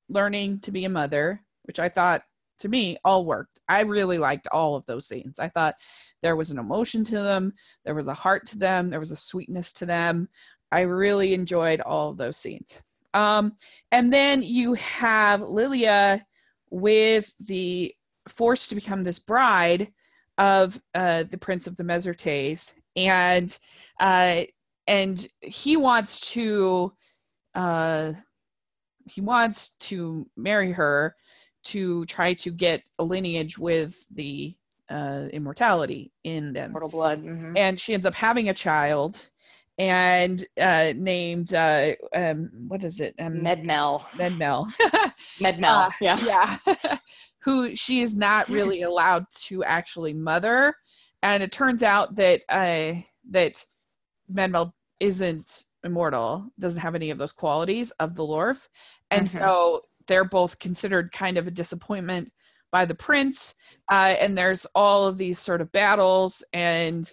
[0.09, 2.23] learning to be a mother, which I thought
[2.59, 3.61] to me all worked.
[3.69, 5.39] I really liked all of those scenes.
[5.39, 5.75] I thought
[6.21, 7.53] there was an emotion to them,
[7.85, 10.27] there was a heart to them, there was a sweetness to them.
[10.71, 12.81] I really enjoyed all of those scenes.
[13.13, 13.53] Um,
[13.91, 16.25] and then you have Lilia
[16.69, 17.93] with the
[18.27, 19.91] forced to become this bride
[20.37, 23.57] of uh, the Prince of the Mezartes, and
[23.99, 24.41] uh,
[24.87, 26.93] and he wants to
[27.55, 28.13] uh,
[29.05, 31.15] he wants to marry her
[31.65, 34.55] to try to get a lineage with the
[34.89, 37.23] uh, immortality in them Mortal blood.
[37.23, 37.53] mhm.
[37.57, 39.29] and she ends up having a child
[39.79, 44.03] and uh named uh um what is it um Medmel.
[44.19, 44.69] medmel
[45.41, 45.87] Medmel.
[45.87, 46.57] Uh, yeah.
[46.65, 46.97] yeah
[47.41, 50.75] who she is not really allowed to actually mother
[51.23, 52.93] and it turns out that uh
[53.31, 53.65] that
[54.31, 58.67] medmel isn't immortal doesn't have any of those qualities of the lorf
[59.11, 59.39] and Mhm.
[59.39, 62.31] so they're both considered kind of a disappointment
[62.71, 63.55] by the prince
[63.89, 67.11] uh, and there's all of these sort of battles and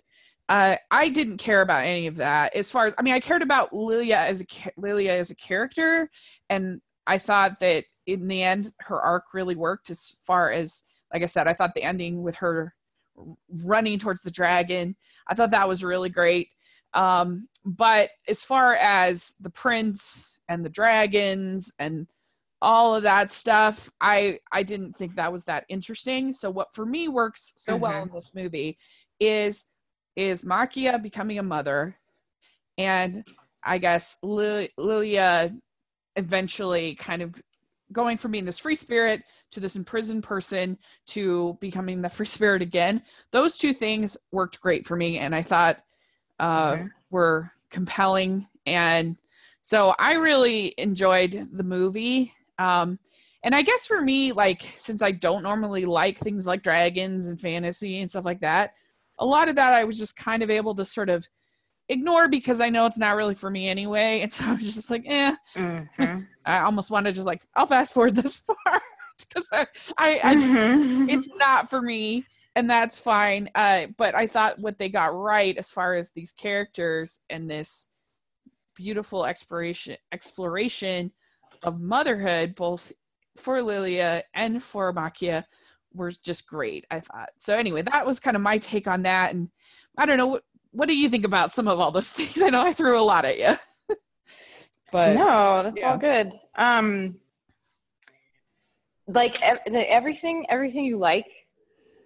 [0.48, 2.54] uh, I didn't care about any of that.
[2.54, 6.10] As far as I mean, I cared about Lilia as a Lilia as a character,
[6.48, 9.90] and I thought that in the end her arc really worked.
[9.90, 10.82] As far as
[11.12, 12.74] like I said, I thought the ending with her
[13.64, 16.48] running towards the dragon, I thought that was really great.
[16.94, 22.06] Um, but as far as the prince and the dragons and
[22.62, 26.32] all of that stuff, I I didn't think that was that interesting.
[26.32, 27.82] So what for me works so mm-hmm.
[27.82, 28.78] well in this movie
[29.18, 29.66] is
[30.16, 31.96] is Maquia becoming a mother,
[32.78, 33.24] and
[33.62, 35.54] I guess Lilia
[36.16, 37.34] eventually kind of
[37.92, 40.76] going from being this free spirit to this imprisoned person
[41.06, 43.02] to becoming the free spirit again.
[43.30, 45.82] Those two things worked great for me, and I thought
[46.40, 46.88] uh, okay.
[47.10, 48.46] were compelling.
[48.66, 49.16] And
[49.62, 52.32] so I really enjoyed the movie.
[52.58, 52.98] Um,
[53.42, 57.40] and I guess for me, like, since I don't normally like things like dragons and
[57.40, 58.74] fantasy and stuff like that,
[59.18, 61.26] a lot of that I was just kind of able to sort of
[61.88, 64.20] ignore because I know it's not really for me anyway.
[64.20, 65.34] And so I was just like, eh.
[65.54, 66.20] Mm-hmm.
[66.44, 68.82] I almost want to just like, I'll fast forward this part
[69.18, 69.66] because I,
[69.98, 71.08] I, I just, mm-hmm.
[71.08, 72.24] it's not for me
[72.54, 73.50] and that's fine.
[73.54, 77.88] Uh, but I thought what they got right as far as these characters and this
[78.74, 81.12] beautiful exploration, exploration
[81.62, 82.92] of motherhood, both
[83.36, 85.44] for Lilia and for Maquia
[85.96, 87.30] were just great, I thought.
[87.38, 89.34] So anyway, that was kind of my take on that.
[89.34, 89.48] And
[89.96, 92.42] I don't know what what do you think about some of all those things?
[92.42, 93.54] I know I threw a lot at you.
[94.92, 95.90] but no, that's yeah.
[95.90, 96.32] all good.
[96.56, 97.16] Um
[99.08, 101.26] like everything everything you like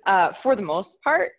[0.06, 1.32] uh for the most part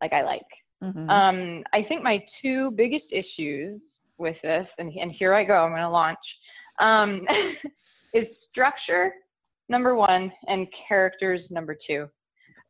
[0.00, 0.42] like I like.
[0.82, 1.10] Mm-hmm.
[1.10, 3.80] Um I think my two biggest issues
[4.16, 6.18] with this and and here I go, I'm going to launch.
[6.80, 7.26] Um
[8.14, 9.12] is structure
[9.68, 12.08] number one and characters number two,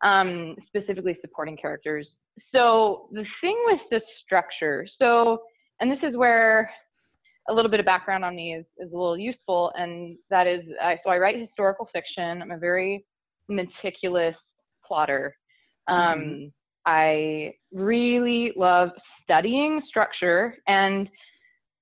[0.02, 2.06] um, specifically supporting characters.
[2.54, 5.42] So the thing with the structure, so,
[5.80, 6.70] and this is where
[7.48, 10.61] a little bit of background on me is, is a little useful, and that is,
[10.82, 12.42] I, so I write historical fiction.
[12.42, 13.04] I'm a very
[13.48, 14.37] meticulous
[14.87, 15.34] plotter.
[15.88, 16.46] Um, mm-hmm.
[16.87, 18.90] I really love
[19.24, 21.08] studying structure and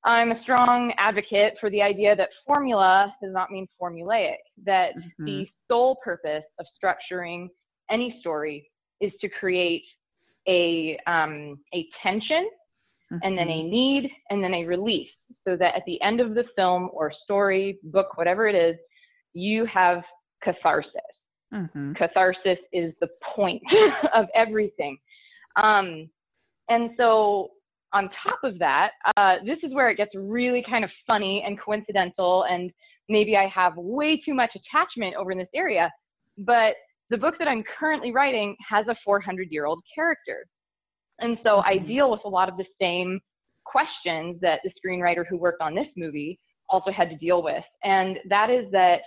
[0.06, 5.24] I'm a strong advocate for the idea that formula does not mean formulaic, that mm-hmm.
[5.24, 7.48] the sole purpose of structuring
[7.90, 9.82] any story is to create
[10.48, 12.48] a, um, a tension
[13.12, 13.18] mm-hmm.
[13.22, 13.70] and then a mm-hmm.
[13.70, 15.08] need and then a release
[15.46, 18.76] so that at the end of the film or story, book, whatever it is,
[19.34, 20.02] you have
[20.42, 20.92] catharsis.
[21.52, 21.94] Mm-hmm.
[21.94, 23.62] Catharsis is the point
[24.14, 24.98] of everything.
[25.60, 26.08] Um,
[26.68, 27.50] and so
[27.92, 31.58] on top of that, uh, this is where it gets really kind of funny and
[31.60, 32.70] coincidental, and
[33.08, 35.90] maybe I have way too much attachment over in this area.
[36.38, 36.74] But
[37.10, 40.46] the book that I'm currently writing has a 400 year old character.
[41.20, 41.86] And so I mm-hmm.
[41.86, 43.20] deal with a lot of the same
[43.64, 47.64] questions that the screenwriter who worked on this movie also had to deal with.
[47.84, 49.00] And that is that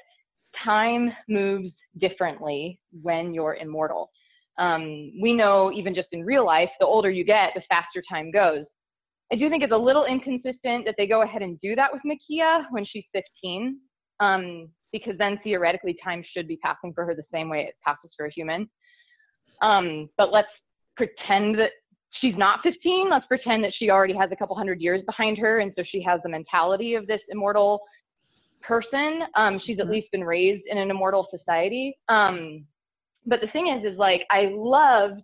[0.64, 4.10] time moves differently when you're immortal.
[4.60, 8.30] Um, we know even just in real life, the older you get, the faster time
[8.30, 8.66] goes.
[9.32, 12.02] I do think it's a little inconsistent that they go ahead and do that with
[12.06, 13.78] Maquia when she's 15,
[14.20, 18.12] um, because then theoretically time should be passing for her the same way it passes
[18.18, 18.70] for a human.
[19.62, 20.50] Um, but let's
[20.98, 21.72] pretend that
[22.20, 23.10] she's not 15.
[23.10, 26.02] Let's pretend that she already has a couple hundred years behind her, and so she
[26.04, 27.82] has the mentality of this immortal
[28.62, 29.22] person.
[29.36, 29.94] Um, she's at mm-hmm.
[29.94, 31.98] least been raised in an immortal society.
[32.10, 32.66] Um,
[33.26, 35.22] but the thing is, is like I loved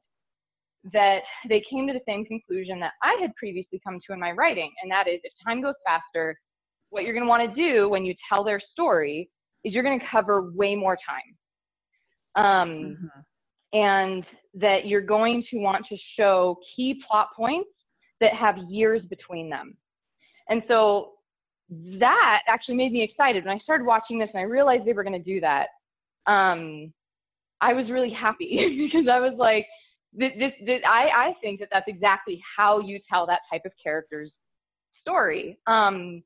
[0.93, 4.31] that they came to the same conclusion that I had previously come to in my
[4.31, 6.37] writing, and that is if time goes faster,
[6.89, 9.29] what you're going to want to do when you tell their story
[9.63, 12.43] is you're going to cover way more time.
[12.43, 13.77] Um, mm-hmm.
[13.77, 17.69] And that you're going to want to show key plot points
[18.21, 19.75] that have years between them.
[20.47, 21.11] And so
[21.99, 23.43] that actually made me excited.
[23.43, 25.67] When I started watching this and I realized they were going to do that,
[26.27, 26.93] um,
[27.61, 29.65] I was really happy because I was like,
[30.13, 33.71] this, this, this, I, I think that that's exactly how you tell that type of
[33.81, 34.31] character's
[35.01, 35.57] story.
[35.67, 36.23] Um,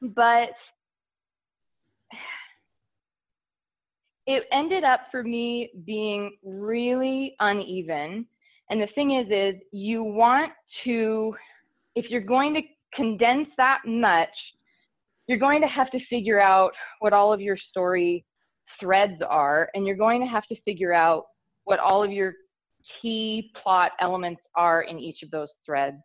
[0.00, 0.50] but
[4.26, 8.26] it ended up for me being really uneven.
[8.68, 10.52] And the thing is, is you want
[10.84, 11.34] to,
[11.96, 12.62] if you're going to
[12.94, 14.28] condense that much,
[15.26, 18.24] you're going to have to figure out what all of your story
[18.80, 21.24] threads are, and you're going to have to figure out
[21.64, 22.34] what all of your
[23.00, 25.96] key plot elements are in each of those threads.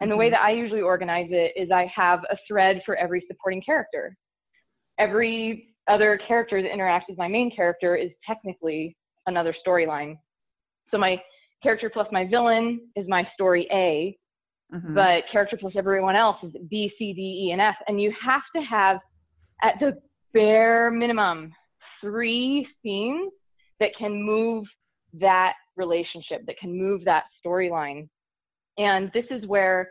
[0.00, 0.34] And the way mm-hmm.
[0.34, 4.16] that I usually organize it is I have a thread for every supporting character.
[4.98, 8.96] Every other character that interacts with my main character is technically
[9.26, 10.16] another storyline.
[10.90, 11.20] So my
[11.62, 14.16] character plus my villain is my story A,
[14.74, 14.94] mm-hmm.
[14.94, 17.76] but character plus everyone else is B, C, D, E, and F.
[17.88, 18.98] And you have to have,
[19.62, 19.96] at the
[20.34, 21.52] bare minimum,
[22.02, 23.32] three scenes
[23.80, 24.66] that can move
[25.14, 28.08] that relationship, that can move that storyline.
[28.78, 29.90] And this is where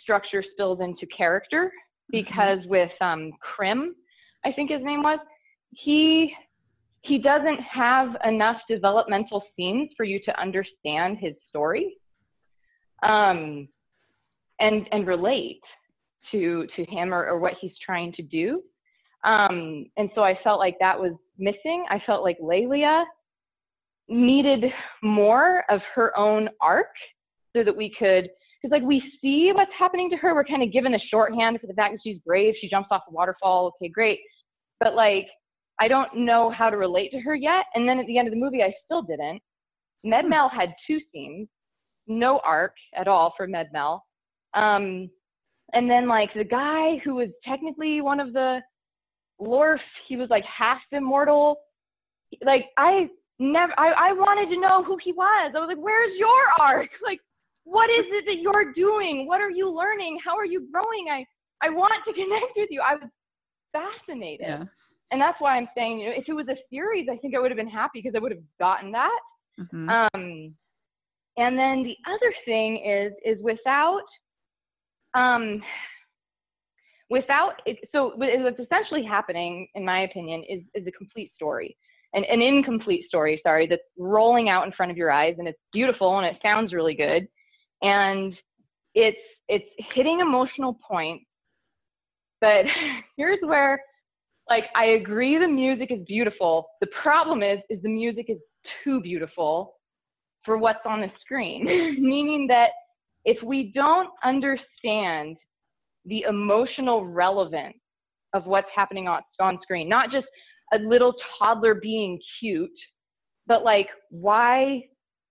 [0.00, 2.22] structure spills into character mm-hmm.
[2.22, 2.70] because mm-hmm.
[2.70, 3.94] with um, Krim,
[4.44, 5.18] I think his name was,
[5.70, 6.32] he
[7.02, 11.96] he doesn't have enough developmental scenes for you to understand his story
[13.02, 13.68] um,
[14.60, 15.60] and and relate
[16.32, 18.62] to to him or, or what he's trying to do
[19.24, 21.84] um, and so i felt like that was missing.
[21.88, 23.04] I felt like Lelia
[24.08, 24.64] needed
[25.02, 26.88] more of her own arc
[27.54, 28.28] so that we could
[28.62, 30.34] because like we see what's happening to her.
[30.34, 32.54] We're kind of given a shorthand for the fact that she's brave.
[32.60, 33.68] She jumps off a waterfall.
[33.76, 34.20] Okay great.
[34.80, 35.26] But like
[35.80, 37.66] i don't know how to relate to her yet.
[37.74, 39.40] And then at the end of the movie i still didn't.
[40.04, 40.30] Med hmm.
[40.30, 41.48] mel had two scenes.
[42.06, 44.04] No arc at all for med mel
[44.54, 45.10] um,
[45.74, 48.60] and then like the guy who was technically one of the
[49.40, 51.58] Lorf, he was like half immortal.
[52.44, 53.08] Like I
[53.38, 55.52] never I, I wanted to know who he was.
[55.54, 56.90] I was like, where's your arc?
[57.04, 57.20] Like,
[57.64, 59.26] what is it that you're doing?
[59.26, 60.18] What are you learning?
[60.24, 61.08] How are you growing?
[61.10, 61.24] I
[61.62, 62.80] I want to connect with you.
[62.80, 63.10] I was
[63.72, 64.46] fascinated.
[64.46, 64.64] Yeah.
[65.10, 67.38] And that's why I'm saying, you know, if it was a series, I think I
[67.38, 69.18] would have been happy because I would have gotten that.
[69.58, 69.88] Mm-hmm.
[69.88, 70.54] Um,
[71.38, 74.02] and then the other thing is, is without,
[75.14, 75.62] um,
[77.10, 81.76] without it, so what's essentially happening, in my opinion, is, is a complete story
[82.14, 85.58] an, an incomplete story, sorry, that's rolling out in front of your eyes and it's
[85.72, 87.28] beautiful and it sounds really good.
[87.82, 88.34] And
[88.94, 89.16] it's
[89.48, 91.24] it's hitting emotional points.
[92.40, 92.64] But
[93.16, 93.80] here's where
[94.48, 96.68] like I agree the music is beautiful.
[96.80, 98.38] The problem is is the music is
[98.84, 99.74] too beautiful
[100.44, 101.64] for what's on the screen.
[102.00, 102.70] Meaning that
[103.24, 105.36] if we don't understand
[106.08, 107.76] the emotional relevance
[108.34, 110.26] of what's happening on, on screen, not just
[110.72, 112.70] a little toddler being cute,
[113.46, 114.82] but like why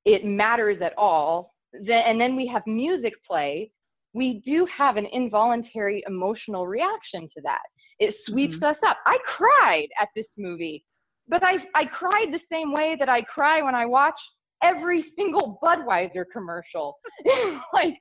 [0.05, 1.53] it matters at all.
[1.73, 3.71] And then we have music play.
[4.13, 7.61] We do have an involuntary emotional reaction to that.
[7.99, 8.63] It sweeps mm-hmm.
[8.63, 8.97] us up.
[9.05, 10.83] I cried at this movie,
[11.27, 14.15] but I, I cried the same way that I cry when I watch
[14.63, 16.97] every single Budweiser commercial.
[17.73, 17.93] like,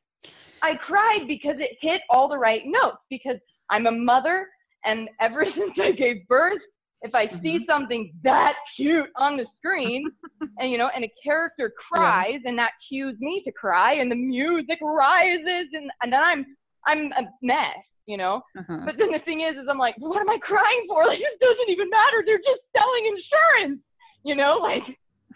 [0.62, 3.36] I cried because it hit all the right notes because
[3.70, 4.46] I'm a mother
[4.84, 6.60] and ever since I gave birth,
[7.02, 7.42] if I mm-hmm.
[7.42, 10.10] see something that cute on the screen
[10.58, 12.48] and you know and a character cries yeah.
[12.48, 16.46] and that cues me to cry and the music rises and, and then I'm
[16.86, 18.42] I'm a mess, you know?
[18.56, 18.78] Uh-huh.
[18.84, 21.06] But then the thing is is I'm like, what am I crying for?
[21.06, 22.22] Like this doesn't even matter.
[22.24, 23.82] They're just selling insurance.
[24.24, 24.82] You know, like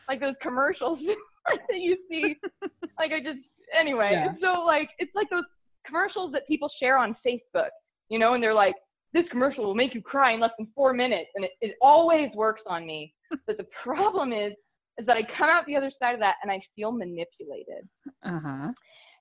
[0.08, 0.98] like those commercials
[1.68, 2.36] that you see.
[2.98, 3.40] like I just
[3.78, 4.10] anyway.
[4.12, 4.32] Yeah.
[4.40, 5.44] So like it's like those
[5.86, 7.70] commercials that people share on Facebook,
[8.08, 8.74] you know, and they're like,
[9.12, 11.30] this commercial will make you cry in less than four minutes.
[11.34, 13.14] And it, it always works on me.
[13.46, 14.52] but the problem is,
[14.98, 17.88] is that I come out the other side of that and I feel manipulated.
[18.24, 18.72] Uh-huh.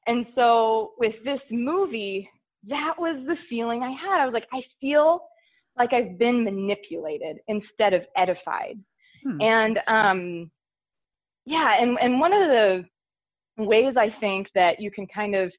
[0.07, 2.29] And so with this movie,
[2.67, 4.21] that was the feeling I had.
[4.21, 5.21] I was like, I feel
[5.77, 8.77] like I've been manipulated instead of edified.
[9.23, 9.41] Hmm.
[9.41, 10.51] And um,
[11.45, 12.85] yeah, and, and one of the
[13.59, 15.51] ways I think that you can kind of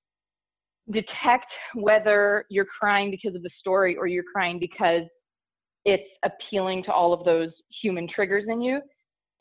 [0.91, 5.03] detect whether you're crying because of the story or you're crying because
[5.85, 7.51] it's appealing to all of those
[7.83, 8.81] human triggers in you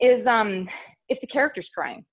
[0.00, 0.68] is um
[1.08, 2.04] if the character's crying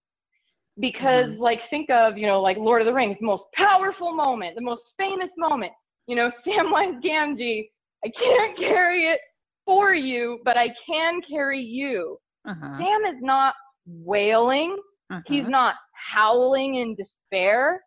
[0.79, 1.41] because mm-hmm.
[1.41, 4.61] like think of you know like lord of the rings the most powerful moment the
[4.61, 5.71] most famous moment
[6.07, 7.69] you know samwise gamgee
[8.03, 9.19] i can't carry it
[9.65, 12.17] for you but i can carry you
[12.47, 12.77] uh-huh.
[12.77, 13.53] sam is not
[13.85, 14.75] wailing
[15.09, 15.21] uh-huh.
[15.27, 15.75] he's not
[16.13, 17.83] howling in despair.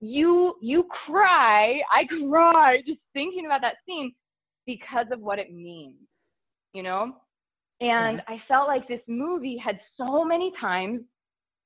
[0.00, 1.80] You you cry.
[1.94, 4.12] I cry just thinking about that scene
[4.66, 5.96] because of what it means
[6.72, 7.16] you know?
[7.80, 8.34] And yeah.
[8.34, 11.00] i felt like this movie had so many times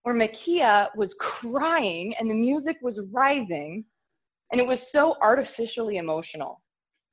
[0.02, 3.84] where maquia was crying and the music was rising
[4.52, 6.60] and it was so artificially emotional.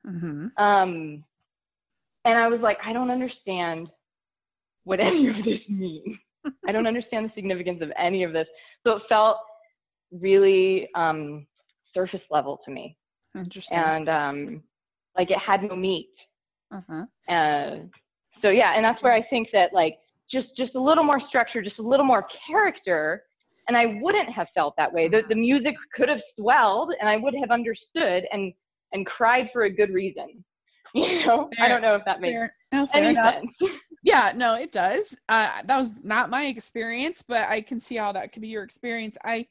[0.08, 0.48] Mm-hmm.
[0.64, 1.24] um
[2.26, 3.88] and i was like i don't understand
[4.84, 6.18] what any of this means
[6.68, 8.48] i don't understand the significance of any of this
[8.86, 9.38] so it felt
[10.12, 11.46] really um,
[11.94, 12.98] surface level to me.
[13.36, 13.78] Interesting.
[13.78, 14.64] And um,
[15.18, 16.10] like it had no meat.
[16.74, 17.34] Uh-huh.
[17.34, 17.78] Uh,
[18.42, 19.98] so yeah, and that's where I think that like
[20.32, 23.24] just just a little more structure, just a little more character,
[23.68, 25.08] and I wouldn't have felt that way.
[25.08, 28.54] The the music could have swelled, and I would have understood and
[28.94, 30.44] and cried for a good reason.
[30.94, 33.36] You know, fair, I don't know if that makes fair, no, fair any enough.
[33.36, 33.52] sense.
[34.04, 35.20] yeah, no, it does.
[35.30, 38.64] Uh, that was not my experience, but I can see how that could be your
[38.64, 39.18] experience.
[39.24, 39.48] I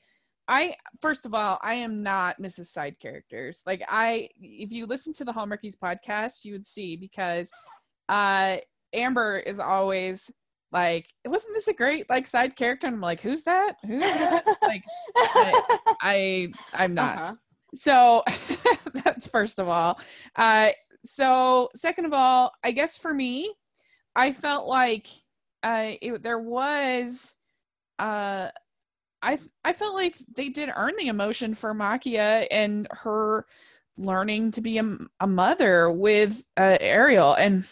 [0.48, 2.66] I first of all, I am not Mrs.
[2.66, 3.62] Side characters.
[3.66, 7.53] Like I, if you listen to the Hallmarkies podcast, you would see because
[8.09, 8.57] uh
[8.92, 10.28] Amber is always
[10.72, 12.88] like, wasn't this a great like side character?
[12.88, 13.76] And I'm like, who's that?
[13.86, 14.44] Who's that?
[14.66, 14.82] like,
[15.16, 17.18] I, I I'm not.
[17.18, 17.34] Uh-huh.
[17.74, 18.24] So
[19.05, 20.01] that's first of all.
[20.34, 20.70] Uh,
[21.05, 23.55] so second of all, I guess for me,
[24.16, 25.06] I felt like
[25.62, 27.36] uh, it, there was.
[27.98, 28.48] Uh,
[29.22, 33.46] I I felt like they did earn the emotion for Maquia and her
[33.96, 37.66] learning to be a, a mother with uh, Ariel and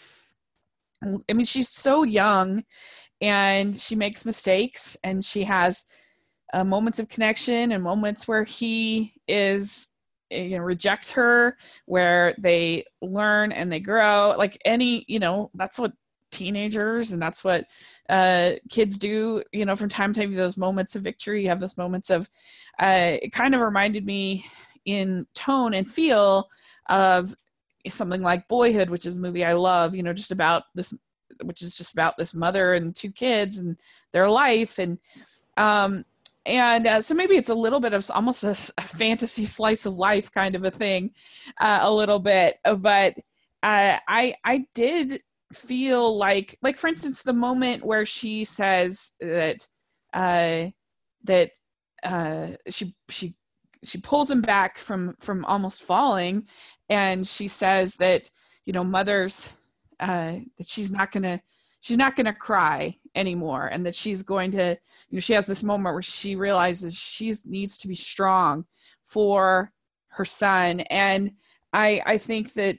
[1.03, 2.63] I mean she's so young
[3.21, 5.85] and she makes mistakes and she has
[6.53, 9.89] uh, moments of connection and moments where he is
[10.31, 15.49] eh, you know rejects her where they learn and they grow like any you know
[15.55, 15.93] that's what
[16.31, 17.65] teenagers and that's what
[18.09, 21.59] uh, kids do you know from time to time those moments of victory you have
[21.59, 22.29] those moments of
[22.79, 24.45] uh, it kind of reminded me
[24.85, 26.47] in tone and feel
[26.89, 27.33] of
[27.87, 30.93] something like boyhood which is a movie i love you know just about this
[31.43, 33.77] which is just about this mother and two kids and
[34.11, 34.97] their life and
[35.57, 36.03] um
[36.45, 39.99] and uh, so maybe it's a little bit of almost a, a fantasy slice of
[39.99, 41.11] life kind of a thing
[41.59, 43.13] uh, a little bit but
[43.63, 45.21] uh, i i did
[45.53, 49.65] feel like like for instance the moment where she says that
[50.13, 50.65] uh
[51.23, 51.49] that
[52.03, 53.33] uh she she
[53.83, 56.47] she pulls him back from from almost falling
[56.89, 58.29] and she says that
[58.65, 59.49] you know mothers
[59.99, 61.41] uh, that she's not gonna
[61.81, 64.77] she's not gonna cry anymore and that she's going to
[65.09, 68.65] you know she has this moment where she realizes she needs to be strong
[69.03, 69.71] for
[70.09, 70.81] her son.
[70.81, 71.31] And
[71.73, 72.77] i i think that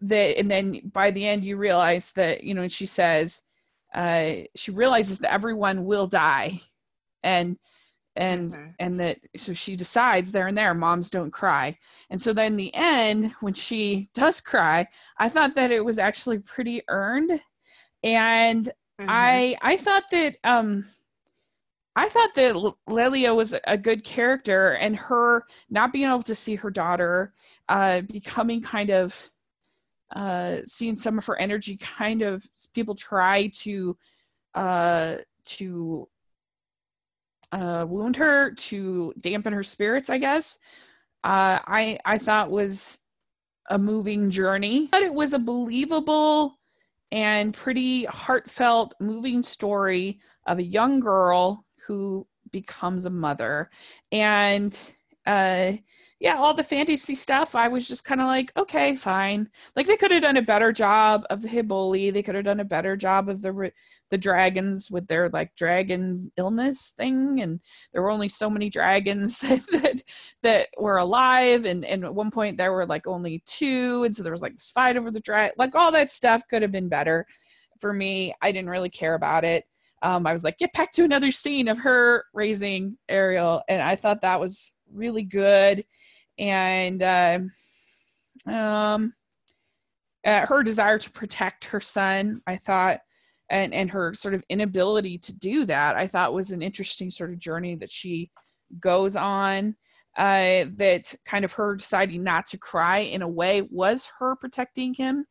[0.00, 3.42] that and then by the end you realize that you know she says
[3.94, 6.60] uh she realizes that everyone will die
[7.22, 7.56] and
[8.14, 8.70] and mm-hmm.
[8.78, 11.76] and that so she decides there and there moms don't cry
[12.10, 14.86] and so then the end when she does cry
[15.18, 17.40] i thought that it was actually pretty earned
[18.02, 18.66] and
[19.00, 19.06] mm-hmm.
[19.08, 20.84] i i thought that um
[21.94, 26.54] i thought that lelia was a good character and her not being able to see
[26.54, 27.32] her daughter
[27.68, 29.30] uh becoming kind of
[30.14, 33.96] uh seeing some of her energy kind of people try to
[34.54, 36.08] uh to
[37.52, 40.58] uh, wound her to dampen her spirits, I guess.
[41.24, 42.98] Uh, I I thought was
[43.68, 46.58] a moving journey, but it was a believable
[47.12, 53.70] and pretty heartfelt, moving story of a young girl who becomes a mother.
[54.12, 54.78] And
[55.24, 55.72] uh,
[56.18, 59.50] yeah, all the fantasy stuff, I was just kind of like, okay, fine.
[59.74, 62.10] Like they could have done a better job of the Hiboli.
[62.12, 63.70] They could have done a better job of the
[64.08, 67.60] the dragons with their like dragon illness thing, and
[67.92, 70.02] there were only so many dragons that that,
[70.42, 74.22] that were alive, and and at one point there were like only two, and so
[74.22, 75.52] there was like this fight over the drag.
[75.58, 77.26] Like all that stuff could have been better.
[77.80, 79.64] For me, I didn't really care about it.
[80.00, 83.96] Um, I was like, get back to another scene of her raising Ariel, and I
[83.96, 85.84] thought that was really good
[86.38, 87.38] and uh,
[88.46, 89.12] um,
[90.24, 93.00] uh, her desire to protect her son, I thought,
[93.48, 97.30] and and her sort of inability to do that, I thought was an interesting sort
[97.32, 98.30] of journey that she
[98.80, 99.76] goes on.
[100.16, 104.94] Uh, that kind of her deciding not to cry in a way was her protecting
[104.94, 105.26] him,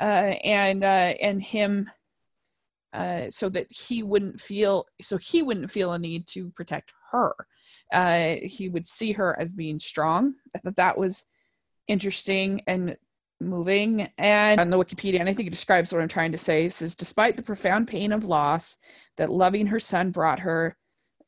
[0.00, 1.90] uh, and uh, and him
[2.92, 7.34] uh, so that he wouldn't feel so he wouldn't feel a need to protect her
[7.92, 10.34] uh, he would see her as being strong.
[10.54, 11.24] I thought that was
[11.88, 12.96] interesting and
[13.40, 14.08] moving.
[14.18, 16.72] And on the Wikipedia, and I think it describes what I'm trying to say, it
[16.72, 18.76] says, despite the profound pain of loss
[19.16, 20.76] that loving her son brought her,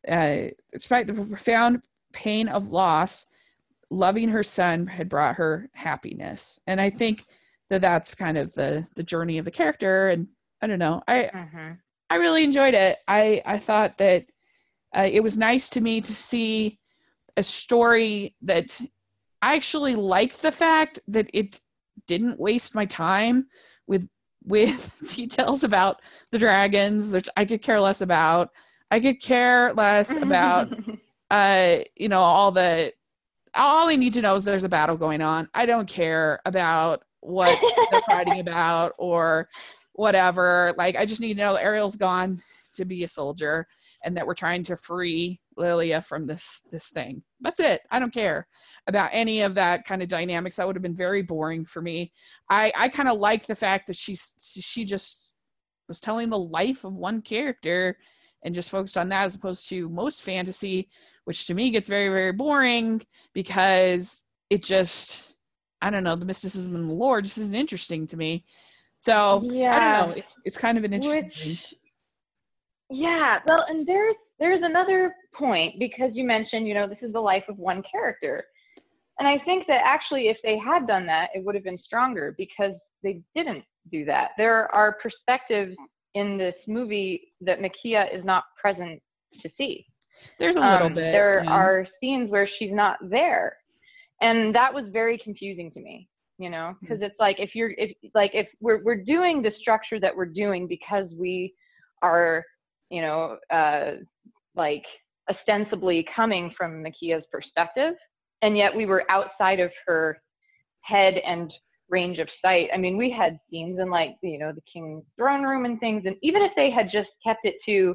[0.07, 3.27] uh, despite the profound pain of loss,
[3.91, 6.61] loving her son had brought her happiness.
[6.67, 7.25] And I think
[7.71, 10.11] that that's kind of the the journey of the character.
[10.11, 10.29] And
[10.61, 11.73] I don't know, I mm-hmm.
[12.11, 12.99] I really enjoyed it.
[13.09, 14.27] I I thought that
[14.97, 16.79] uh, it was nice to me to see
[17.37, 18.81] a story that
[19.41, 21.61] I actually liked the fact that it
[22.07, 23.47] didn't waste my time
[23.87, 24.09] with
[24.45, 28.51] with details about the dragons, which I could care less about.
[28.91, 30.73] I could care less about
[31.31, 32.93] uh you know all the
[33.55, 35.49] all I need to know is there's a battle going on.
[35.55, 37.59] I don't care about what
[37.91, 39.49] they're fighting about or
[39.93, 40.75] whatever.
[40.77, 42.41] Like I just need to know Ariel's gone
[42.75, 43.67] to be a soldier
[44.05, 47.23] and that we're trying to free Lilia from this this thing.
[47.41, 47.83] That's it.
[47.91, 48.47] I don't care
[48.87, 50.57] about any of that kind of dynamics.
[50.57, 52.13] That would have been very boring for me.
[52.51, 55.35] I I kind of like the fact that she's she just
[55.89, 57.97] was telling the life of one character
[58.45, 60.89] and just focused on that as opposed to most fantasy,
[61.25, 65.37] which to me gets very, very boring because it just,
[65.81, 68.45] I don't know, the mysticism and the lore just isn't interesting to me.
[69.01, 69.77] So yeah.
[69.77, 70.15] I don't know.
[70.17, 71.59] It's it's kind of an interesting which, thing.
[72.93, 73.39] Yeah.
[73.47, 77.45] Well, and there's there's another point because you mentioned, you know, this is the life
[77.49, 78.45] of one character.
[79.19, 82.35] And I think that actually, if they had done that, it would have been stronger
[82.37, 82.73] because
[83.03, 84.31] they didn't do that.
[84.37, 85.77] There are perspectives
[86.15, 89.01] in this movie that Maquia is not present
[89.43, 89.87] to see.
[90.39, 91.13] There's a little um, bit.
[91.13, 91.51] There yeah.
[91.51, 93.57] are scenes where she's not there,
[94.21, 96.09] and that was very confusing to me.
[96.39, 97.05] You know, because mm-hmm.
[97.05, 100.67] it's like if you're if like if we're we're doing the structure that we're doing
[100.67, 101.55] because we
[102.03, 102.45] are,
[102.93, 103.93] you know, uh,
[104.55, 104.85] like
[105.31, 107.95] ostensibly coming from Maquia's perspective,
[108.43, 110.19] and yet we were outside of her
[110.83, 111.53] head and
[111.89, 112.69] range of sight.
[112.75, 116.03] I mean, we had scenes in like, you know, the king's throne room and things.
[116.07, 117.95] And even if they had just kept it to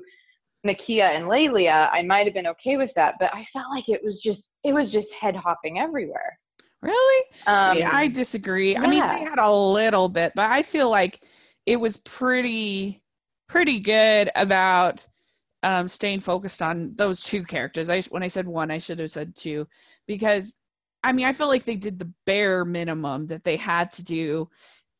[0.65, 3.15] Maquia and Lelia, I might have been okay with that.
[3.19, 6.39] But I felt like it was just, it was just head hopping everywhere.
[6.81, 7.25] Really?
[7.47, 8.73] Um, See, I disagree.
[8.73, 8.83] Yeah.
[8.83, 11.23] I mean, they had a little bit, but I feel like
[11.65, 13.01] it was pretty,
[13.47, 15.07] pretty good about
[15.63, 17.89] um, staying focused on those two characters.
[17.89, 19.67] I when I said one, I should have said two
[20.05, 20.59] because
[21.03, 24.49] I mean, I feel like they did the bare minimum that they had to do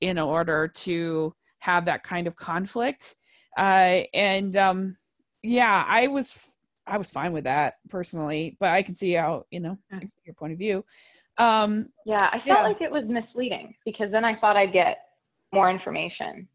[0.02, 3.16] in order to have that kind of conflict.
[3.58, 4.98] Uh, and um,
[5.43, 6.50] yeah, I was
[6.86, 10.36] I was fine with that personally, but I can see how you know I your
[10.36, 10.86] point of view.
[11.38, 12.64] Um, yeah, I felt yeah.
[12.64, 14.98] like it was misleading because then I thought I'd get
[15.54, 16.48] more information.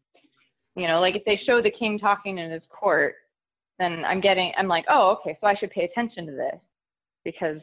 [0.75, 3.15] You know, like if they show the king talking in his court,
[3.79, 6.59] then I'm getting I'm like, oh, okay, so I should pay attention to this
[7.23, 7.57] because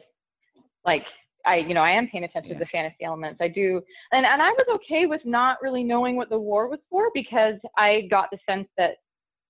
[0.85, 1.03] like
[1.45, 2.59] I, you know, I am paying attention yeah.
[2.59, 3.39] to the fantasy elements.
[3.41, 3.81] I do,
[4.11, 7.55] and and I was okay with not really knowing what the war was for because
[7.77, 8.97] I got the sense that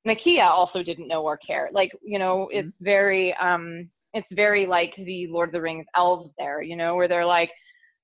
[0.07, 1.69] Maquia also didn't know or care.
[1.71, 2.67] Like, you know, mm-hmm.
[2.67, 6.95] it's very, um, it's very like the Lord of the Rings elves there, you know,
[6.95, 7.49] where they're like,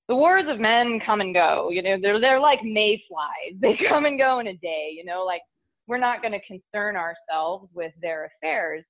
[0.08, 1.70] the wars of men come and go.
[1.70, 3.54] You know, they're they're like mayflies.
[3.60, 4.92] They come and go in a day.
[4.96, 5.42] You know, like
[5.86, 8.84] we're not going to concern ourselves with their affairs.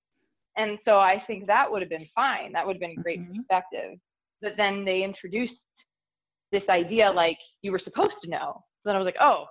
[0.57, 2.53] And so I think that would have been fine.
[2.53, 3.37] That would have been great mm-hmm.
[3.37, 3.99] perspective
[4.41, 5.53] but then they introduced
[6.53, 8.53] this idea like you were supposed to know.
[8.55, 9.45] So then I was like, oh,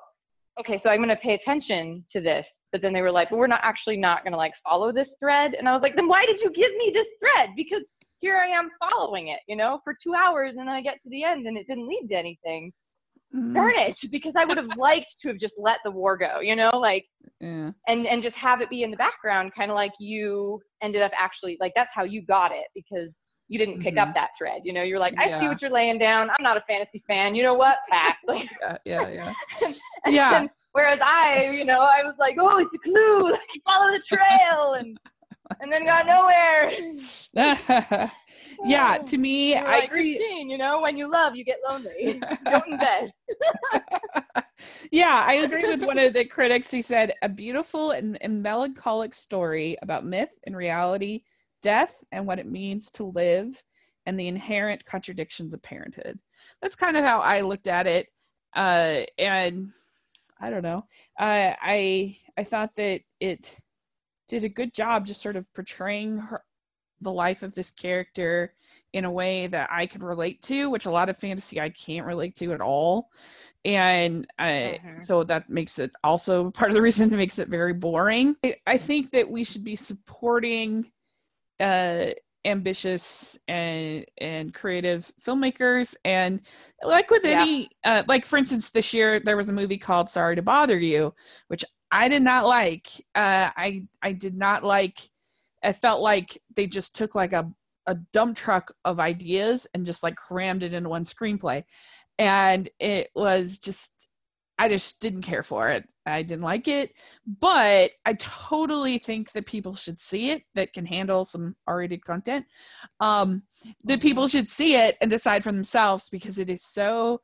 [0.59, 2.45] okay, so I'm going to pay attention to this.
[2.71, 5.07] But then they were like, but we're not actually not going to like follow this
[5.19, 5.53] thread.
[5.57, 7.49] And I was like, then why did you give me this thread?
[7.55, 7.81] Because
[8.19, 11.09] here I am following it, you know, for two hours and then I get to
[11.09, 12.71] the end and it didn't lead to anything.
[13.35, 13.53] Mm.
[13.53, 16.55] Darn it, because I would have liked to have just let the war go, you
[16.55, 17.03] know, like,
[17.41, 17.71] yeah.
[17.87, 21.11] and and just have it be in the background, kind of like you ended up
[21.19, 23.09] actually like that's how you got it because
[23.49, 24.09] you didn't pick mm-hmm.
[24.09, 24.61] up that thread.
[24.63, 25.39] You know, you're like, I yeah.
[25.39, 26.29] see what you're laying down.
[26.29, 27.35] I'm not a fantasy fan.
[27.35, 27.75] You know what?
[27.89, 28.15] Pass.
[28.27, 28.47] Like,
[28.85, 29.33] yeah, yeah, yeah.
[30.05, 30.47] and, yeah.
[30.73, 33.31] Whereas I, you know, I was like, oh, it's a clue.
[33.31, 34.97] Like, follow the trail, and
[35.59, 36.71] and then got nowhere.
[38.65, 40.45] yeah, to me, I like, agree.
[40.47, 42.21] you know, when you love, you get lonely.
[42.45, 43.13] Don't invest.
[44.91, 46.71] yeah, I agree with one of the critics.
[46.71, 51.21] He said, a beautiful and, and melancholic story about myth and reality
[51.61, 53.63] death and what it means to live
[54.05, 56.19] and the inherent contradictions of parenthood.
[56.61, 58.07] That's kind of how I looked at it.
[58.55, 59.69] Uh, and
[60.39, 60.85] I don't know.
[61.19, 63.57] Uh, I I thought that it
[64.27, 66.43] did a good job just sort of portraying her,
[67.01, 68.53] the life of this character
[68.93, 72.05] in a way that I could relate to, which a lot of fantasy I can't
[72.05, 73.09] relate to at all.
[73.65, 75.01] And I, mm-hmm.
[75.01, 78.35] so that makes it also part of the reason it makes it very boring.
[78.43, 80.91] I, I think that we should be supporting
[81.59, 82.07] uh,
[82.45, 86.41] ambitious and and creative filmmakers and
[86.81, 87.41] like with yeah.
[87.41, 90.77] any uh, like for instance this year there was a movie called sorry to bother
[90.77, 91.13] you
[91.47, 94.99] which i did not like uh, i i did not like
[95.63, 97.49] i felt like they just took like a
[97.87, 101.63] a dump truck of ideas and just like crammed it into one screenplay.
[102.19, 104.09] And it was just
[104.59, 105.87] i just didn't care for it.
[106.05, 106.91] I didn't like it,
[107.39, 112.45] but I totally think that people should see it that can handle some R-rated content.
[112.99, 113.43] Um,
[113.83, 117.21] that people should see it and decide for themselves because it is so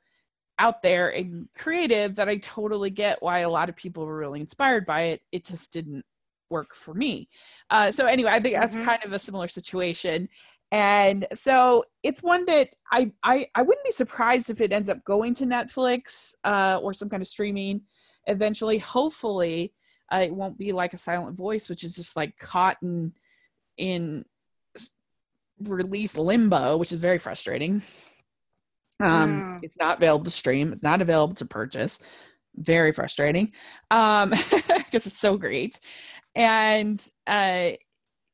[0.59, 4.39] out there and creative that I totally get why a lot of people were really
[4.39, 5.21] inspired by it.
[5.31, 6.05] It just didn't
[6.49, 7.29] work for me.
[7.69, 8.85] Uh, so anyway, I think that's mm-hmm.
[8.85, 10.29] kind of a similar situation.
[10.71, 15.03] And so it's one that I, I I wouldn't be surprised if it ends up
[15.03, 17.81] going to Netflix uh, or some kind of streaming
[18.27, 19.73] eventually hopefully
[20.11, 23.13] uh, it won't be like a silent voice which is just like caught in
[23.77, 24.25] in
[25.59, 27.81] release limbo which is very frustrating
[29.03, 29.59] um mm.
[29.61, 31.99] it's not available to stream it's not available to purchase
[32.55, 33.51] very frustrating
[33.91, 35.79] um because it's so great
[36.35, 37.71] and uh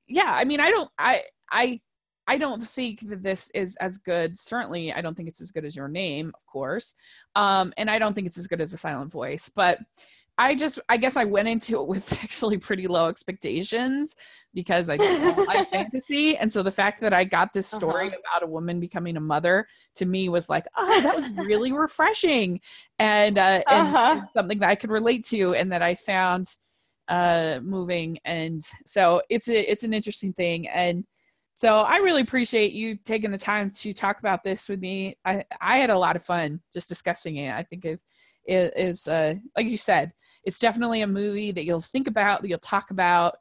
[0.09, 1.79] yeah, I mean, I don't, I, I,
[2.27, 4.37] I don't think that this is as good.
[4.37, 6.93] Certainly, I don't think it's as good as your name, of course.
[7.35, 9.79] Um, and I don't think it's as good as a silent voice, but
[10.39, 14.15] I just, I guess I went into it with actually pretty low expectations
[14.53, 16.37] because I don't like fantasy.
[16.37, 18.17] And so the fact that I got this story uh-huh.
[18.19, 22.61] about a woman becoming a mother to me was like, oh, that was really refreshing
[22.97, 24.11] and, uh, and, uh-huh.
[24.11, 26.55] and something that I could relate to and that I found
[27.09, 28.17] uh, moving.
[28.23, 30.69] And so it's a, it's an interesting thing.
[30.69, 31.03] And,
[31.59, 35.17] so I really appreciate you taking the time to talk about this with me.
[35.25, 37.53] I, I had a lot of fun just discussing it.
[37.53, 38.01] I think it, it
[38.49, 40.11] is, uh, like you said,
[40.43, 43.35] it's definitely a movie that you'll think about, that you'll talk about,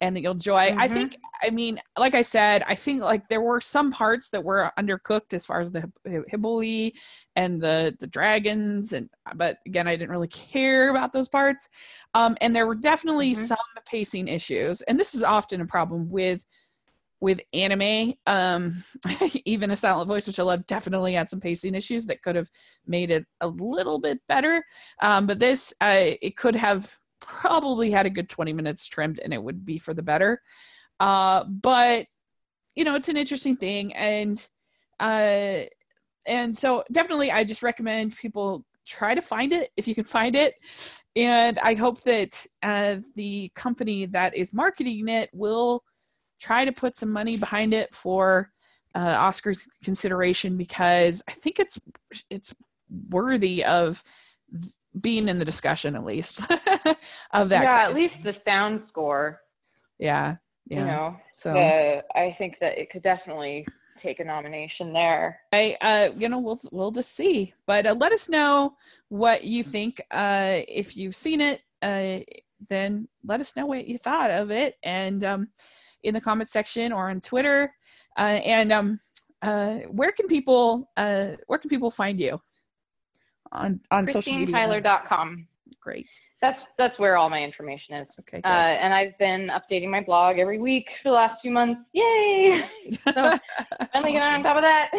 [0.00, 0.70] and that you'll enjoy.
[0.70, 0.80] Mm-hmm.
[0.80, 4.42] I think, I mean, like I said, I think like there were some parts that
[4.42, 6.92] were undercooked as far as the Hibuli
[7.36, 11.68] and the the dragons, and but again, I didn't really care about those parts.
[12.14, 13.44] Um, and there were definitely mm-hmm.
[13.44, 16.44] some pacing issues, and this is often a problem with
[17.24, 18.74] with anime um
[19.46, 22.50] even a silent voice which i love definitely had some pacing issues that could have
[22.86, 24.62] made it a little bit better.
[25.00, 29.32] Um but this uh it could have probably had a good 20 minutes trimmed and
[29.32, 30.42] it would be for the better.
[31.00, 32.06] Uh but
[32.74, 34.46] you know it's an interesting thing and
[35.00, 35.60] uh
[36.26, 40.36] and so definitely i just recommend people try to find it if you can find
[40.36, 40.56] it.
[41.16, 45.82] And i hope that uh, the company that is marketing it will
[46.40, 48.50] try to put some money behind it for
[48.94, 51.80] uh, Oscars consideration because I think it's
[52.30, 52.54] it's
[53.10, 54.02] worthy of
[55.00, 56.40] being in the discussion at least
[57.32, 57.64] of that.
[57.64, 59.40] Yeah, at least the sound score.
[59.98, 60.78] Yeah, yeah.
[60.78, 63.66] You know, so the, I think that it could definitely
[64.00, 65.40] take a nomination there.
[65.52, 67.52] I, uh, you know, we'll we'll just see.
[67.66, 68.76] But uh, let us know
[69.08, 70.00] what you think.
[70.10, 72.20] Uh, if you've seen it, uh,
[72.68, 75.48] then let us know what you thought of it, and um,
[76.04, 77.72] in the comment section or on Twitter.
[78.16, 78.98] Uh, and um,
[79.42, 82.40] uh, where can people uh, where can people find you
[83.52, 84.54] on on social media?
[84.54, 85.48] ChristineTyler.com.
[85.80, 86.08] Great.
[86.40, 88.08] That's that's where all my information is.
[88.20, 88.40] Okay.
[88.44, 91.80] Uh, and I've been updating my blog every week for the last few months.
[91.92, 92.62] Yay!
[93.04, 93.12] so
[93.92, 94.34] finally awesome.
[94.34, 94.90] on top of that.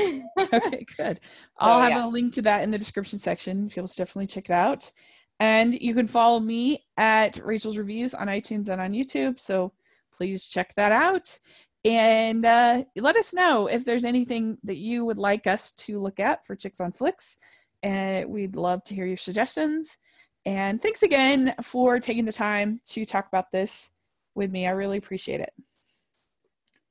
[0.66, 1.20] okay, good.
[1.58, 2.06] I'll so, have yeah.
[2.06, 3.70] a link to that in the description section.
[3.70, 4.92] People should definitely check it out.
[5.40, 9.40] And you can follow me at Rachel's Reviews on iTunes and on YouTube.
[9.40, 9.74] So
[10.16, 11.40] please check that out.
[11.84, 16.20] And uh, let us know if there's anything that you would like us to look
[16.20, 17.38] at for Chicks on Flicks.
[17.84, 19.98] And we'd love to hear your suggestions.
[20.46, 23.92] And thanks again for taking the time to talk about this
[24.34, 24.68] with me.
[24.68, 25.54] I really appreciate it.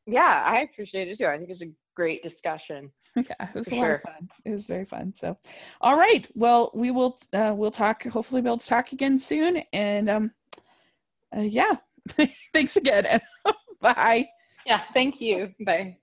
[0.07, 1.27] Yeah, I appreciate it too.
[1.27, 2.91] I think it's a great discussion.
[3.17, 3.93] Yeah, it was a lot sure.
[3.93, 4.29] of fun.
[4.45, 5.15] It was very fun.
[5.15, 5.39] So,
[5.81, 6.27] all right.
[6.35, 8.03] Well, we will uh, we'll talk.
[8.03, 9.63] Hopefully, we'll talk again soon.
[9.73, 10.33] And um,
[11.37, 11.77] uh, yeah,
[12.53, 13.21] Thanks again.
[13.81, 14.29] Bye.
[14.67, 15.53] Yeah, thank you.
[15.65, 15.97] Bye.